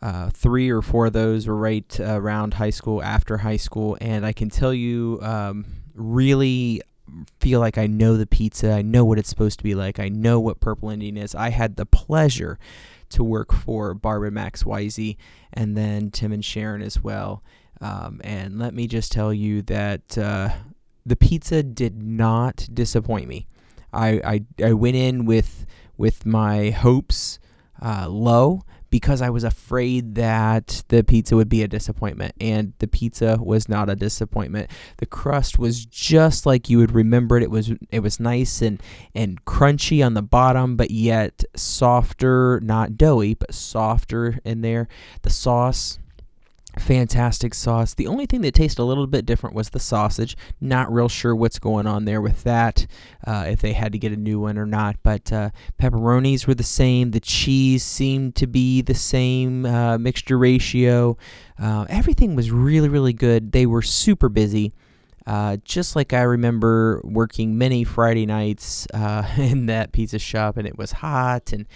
Uh, 0.03 0.31
three 0.31 0.70
or 0.70 0.81
four 0.81 1.07
of 1.07 1.12
those 1.12 1.46
were 1.46 1.57
right 1.57 1.99
around 2.01 2.55
high 2.55 2.70
school, 2.70 3.03
after 3.03 3.38
high 3.38 3.57
school, 3.59 3.99
and 4.01 4.25
I 4.25 4.33
can 4.33 4.49
tell 4.49 4.73
you, 4.73 5.18
um, 5.23 5.66
really 5.94 6.83
feel 7.40 7.61
like 7.61 7.79
I 7.79 7.87
know 7.87 8.16
the 8.16 8.26
pizza. 8.26 8.72
I 8.72 8.83
know 8.83 9.05
what 9.05 9.18
it's 9.18 9.29
supposed 9.29 9.59
to 9.59 9.64
be 9.64 9.74
like. 9.74 9.98
I 9.98 10.09
know 10.09 10.38
what 10.38 10.61
Purple 10.61 10.90
Indian 10.90 11.16
is. 11.16 11.35
I 11.35 11.50
had 11.50 11.76
the 11.76 11.87
pleasure 11.87 12.59
to 13.11 13.24
work 13.24 13.53
for 13.53 13.94
Barbara 13.94 14.31
Max 14.31 14.62
Wisey 14.62 15.16
and 15.53 15.76
then 15.76 16.11
Tim 16.11 16.33
and 16.33 16.44
Sharon 16.44 16.83
as 16.83 17.03
well. 17.03 17.42
Um, 17.81 18.20
and 18.22 18.59
let 18.59 18.74
me 18.74 18.87
just 18.87 19.11
tell 19.11 19.33
you 19.33 19.62
that 19.62 20.16
uh, 20.16 20.50
the 21.05 21.16
pizza 21.16 21.62
did 21.62 22.03
not 22.03 22.68
disappoint 22.72 23.26
me. 23.26 23.46
I, 23.92 24.44
I, 24.61 24.64
I 24.64 24.72
went 24.74 24.96
in 24.96 25.24
with 25.24 25.66
with 25.96 26.24
my 26.24 26.70
hopes 26.70 27.38
uh, 27.83 28.09
low 28.09 28.62
because 28.90 29.22
I 29.22 29.31
was 29.31 29.44
afraid 29.44 30.16
that 30.16 30.83
the 30.88 31.03
pizza 31.05 31.37
would 31.37 31.48
be 31.48 31.62
a 31.62 31.68
disappointment, 31.68 32.35
and 32.40 32.72
the 32.79 32.88
pizza 32.88 33.38
was 33.40 33.68
not 33.68 33.88
a 33.88 33.96
disappointment. 33.96 34.70
The 34.98 35.07
crust 35.07 35.59
was 35.59 35.87
just 35.87 36.46
like 36.46 36.68
you 36.68 36.79
would 36.79 36.92
remember 36.92 37.37
it. 37.37 37.42
It 37.42 37.50
was 37.50 37.72
it 37.90 38.00
was 38.00 38.20
nice 38.20 38.61
and 38.61 38.83
and 39.14 39.44
crunchy 39.44 40.05
on 40.05 40.14
the 40.14 40.22
bottom, 40.22 40.76
but 40.76 40.90
yet 40.90 41.44
softer, 41.55 42.61
not 42.62 42.96
doughy, 42.96 43.35
but 43.35 43.55
softer 43.55 44.38
in 44.44 44.61
there. 44.62 44.88
The 45.22 45.31
sauce 45.31 45.98
fantastic 46.78 47.54
sauce. 47.54 47.94
The 47.94 48.06
only 48.06 48.26
thing 48.26 48.42
that 48.42 48.54
tasted 48.54 48.83
a 48.83 48.85
little 48.85 49.06
bit 49.06 49.26
different 49.26 49.54
was 49.54 49.70
the 49.70 49.80
sausage. 49.80 50.37
Not 50.61 50.92
real 50.92 51.09
sure 51.09 51.35
what's 51.35 51.59
going 51.59 51.87
on 51.87 52.04
there 52.04 52.20
with 52.20 52.44
that, 52.44 52.87
uh, 53.26 53.46
if 53.48 53.61
they 53.61 53.72
had 53.72 53.92
to 53.92 53.98
get 53.98 54.12
a 54.12 54.16
new 54.16 54.40
one 54.40 54.59
or 54.59 54.66
not. 54.66 54.96
But 55.02 55.33
uh, 55.33 55.50
pepperonis 55.80 56.46
were 56.46 56.54
the 56.54 56.62
same. 56.62 57.11
The 57.11 57.20
cheese 57.20 57.85
seemed 57.85 58.37
to 58.37 58.46
be 58.46 58.83
the 58.83 58.94
same 58.94 59.66
uh, 59.66 59.98
mixture 59.98 60.38
ratio. 60.38 61.16
Uh, 61.59 61.87
everything 61.88 62.37
was 62.37 62.50
really, 62.50 62.88
really 62.88 63.12
good. 63.12 63.52
They 63.52 63.66
were 63.66 63.83
super 63.83 64.28
busy. 64.28 64.72
Uh, 65.26 65.59
just 65.64 65.94
like 65.94 66.12
I 66.12 66.22
remember 66.22 67.00
working 67.04 67.59
many 67.59 67.85
Friday 67.85 68.26
nights 68.26 68.87
uh, 68.92 69.28
in 69.37 69.66
that 69.66 69.92
pizza 69.92 70.18
shop, 70.18 70.56
and 70.56 70.66
it 70.66 70.78
was 70.78 70.92
hot. 70.92 71.52
And 71.52 71.66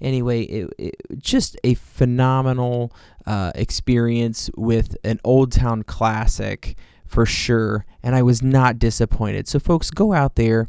anyway, 0.00 0.42
it, 0.42 0.70
it 0.78 0.96
just 1.18 1.56
a 1.64 1.74
phenomenal 1.74 2.92
uh, 3.26 3.52
experience 3.54 4.50
with 4.56 4.96
an 5.04 5.20
Old 5.24 5.52
Town 5.52 5.82
classic 5.82 6.76
for 7.06 7.26
sure. 7.26 7.84
And 8.02 8.14
I 8.14 8.22
was 8.22 8.42
not 8.42 8.78
disappointed. 8.78 9.48
So, 9.48 9.58
folks, 9.58 9.90
go 9.90 10.12
out 10.12 10.36
there 10.36 10.68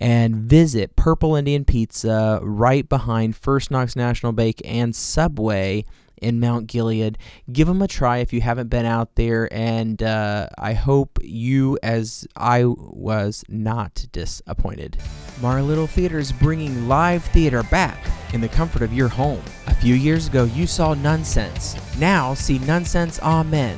and 0.00 0.36
visit 0.36 0.96
Purple 0.96 1.36
Indian 1.36 1.64
Pizza 1.64 2.40
right 2.42 2.88
behind 2.88 3.36
First 3.36 3.70
Knox 3.70 3.94
National 3.94 4.32
Bank 4.32 4.60
and 4.64 4.96
Subway 4.96 5.84
in 6.22 6.40
Mount 6.40 6.68
Gilead. 6.68 7.18
Give 7.52 7.68
them 7.68 7.82
a 7.82 7.88
try 7.88 8.18
if 8.18 8.32
you 8.32 8.40
haven't 8.40 8.68
been 8.68 8.86
out 8.86 9.16
there, 9.16 9.52
and 9.52 10.02
uh, 10.02 10.48
I 10.56 10.72
hope 10.72 11.18
you, 11.22 11.78
as 11.82 12.26
I 12.36 12.64
was, 12.64 13.44
not 13.48 14.06
disappointed. 14.12 14.96
Morrow 15.40 15.62
Little 15.62 15.88
Theater 15.88 16.18
is 16.18 16.32
bringing 16.32 16.88
live 16.88 17.24
theater 17.24 17.62
back 17.64 17.98
in 18.32 18.40
the 18.40 18.48
comfort 18.48 18.82
of 18.82 18.92
your 18.92 19.08
home. 19.08 19.42
A 19.66 19.74
few 19.74 19.94
years 19.94 20.28
ago, 20.28 20.44
you 20.44 20.66
saw 20.66 20.94
Nunsense. 20.94 21.76
Now, 21.98 22.34
see 22.34 22.58
Nunsense 22.58 23.20
Amen. 23.20 23.76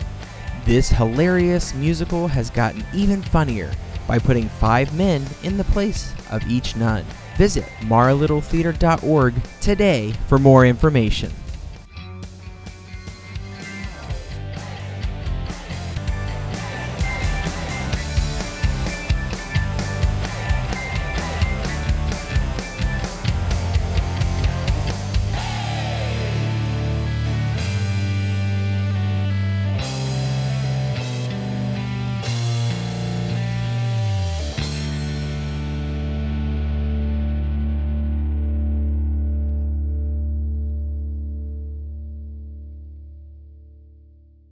This 0.64 0.88
hilarious 0.88 1.74
musical 1.74 2.28
has 2.28 2.50
gotten 2.50 2.84
even 2.94 3.22
funnier 3.22 3.70
by 4.06 4.18
putting 4.18 4.48
five 4.48 4.94
men 4.94 5.26
in 5.42 5.56
the 5.56 5.64
place 5.64 6.12
of 6.30 6.46
each 6.50 6.76
nun. 6.76 7.04
Visit 7.36 7.64
maralittletheater.org 7.80 9.34
today 9.60 10.12
for 10.28 10.38
more 10.38 10.64
information. 10.64 11.32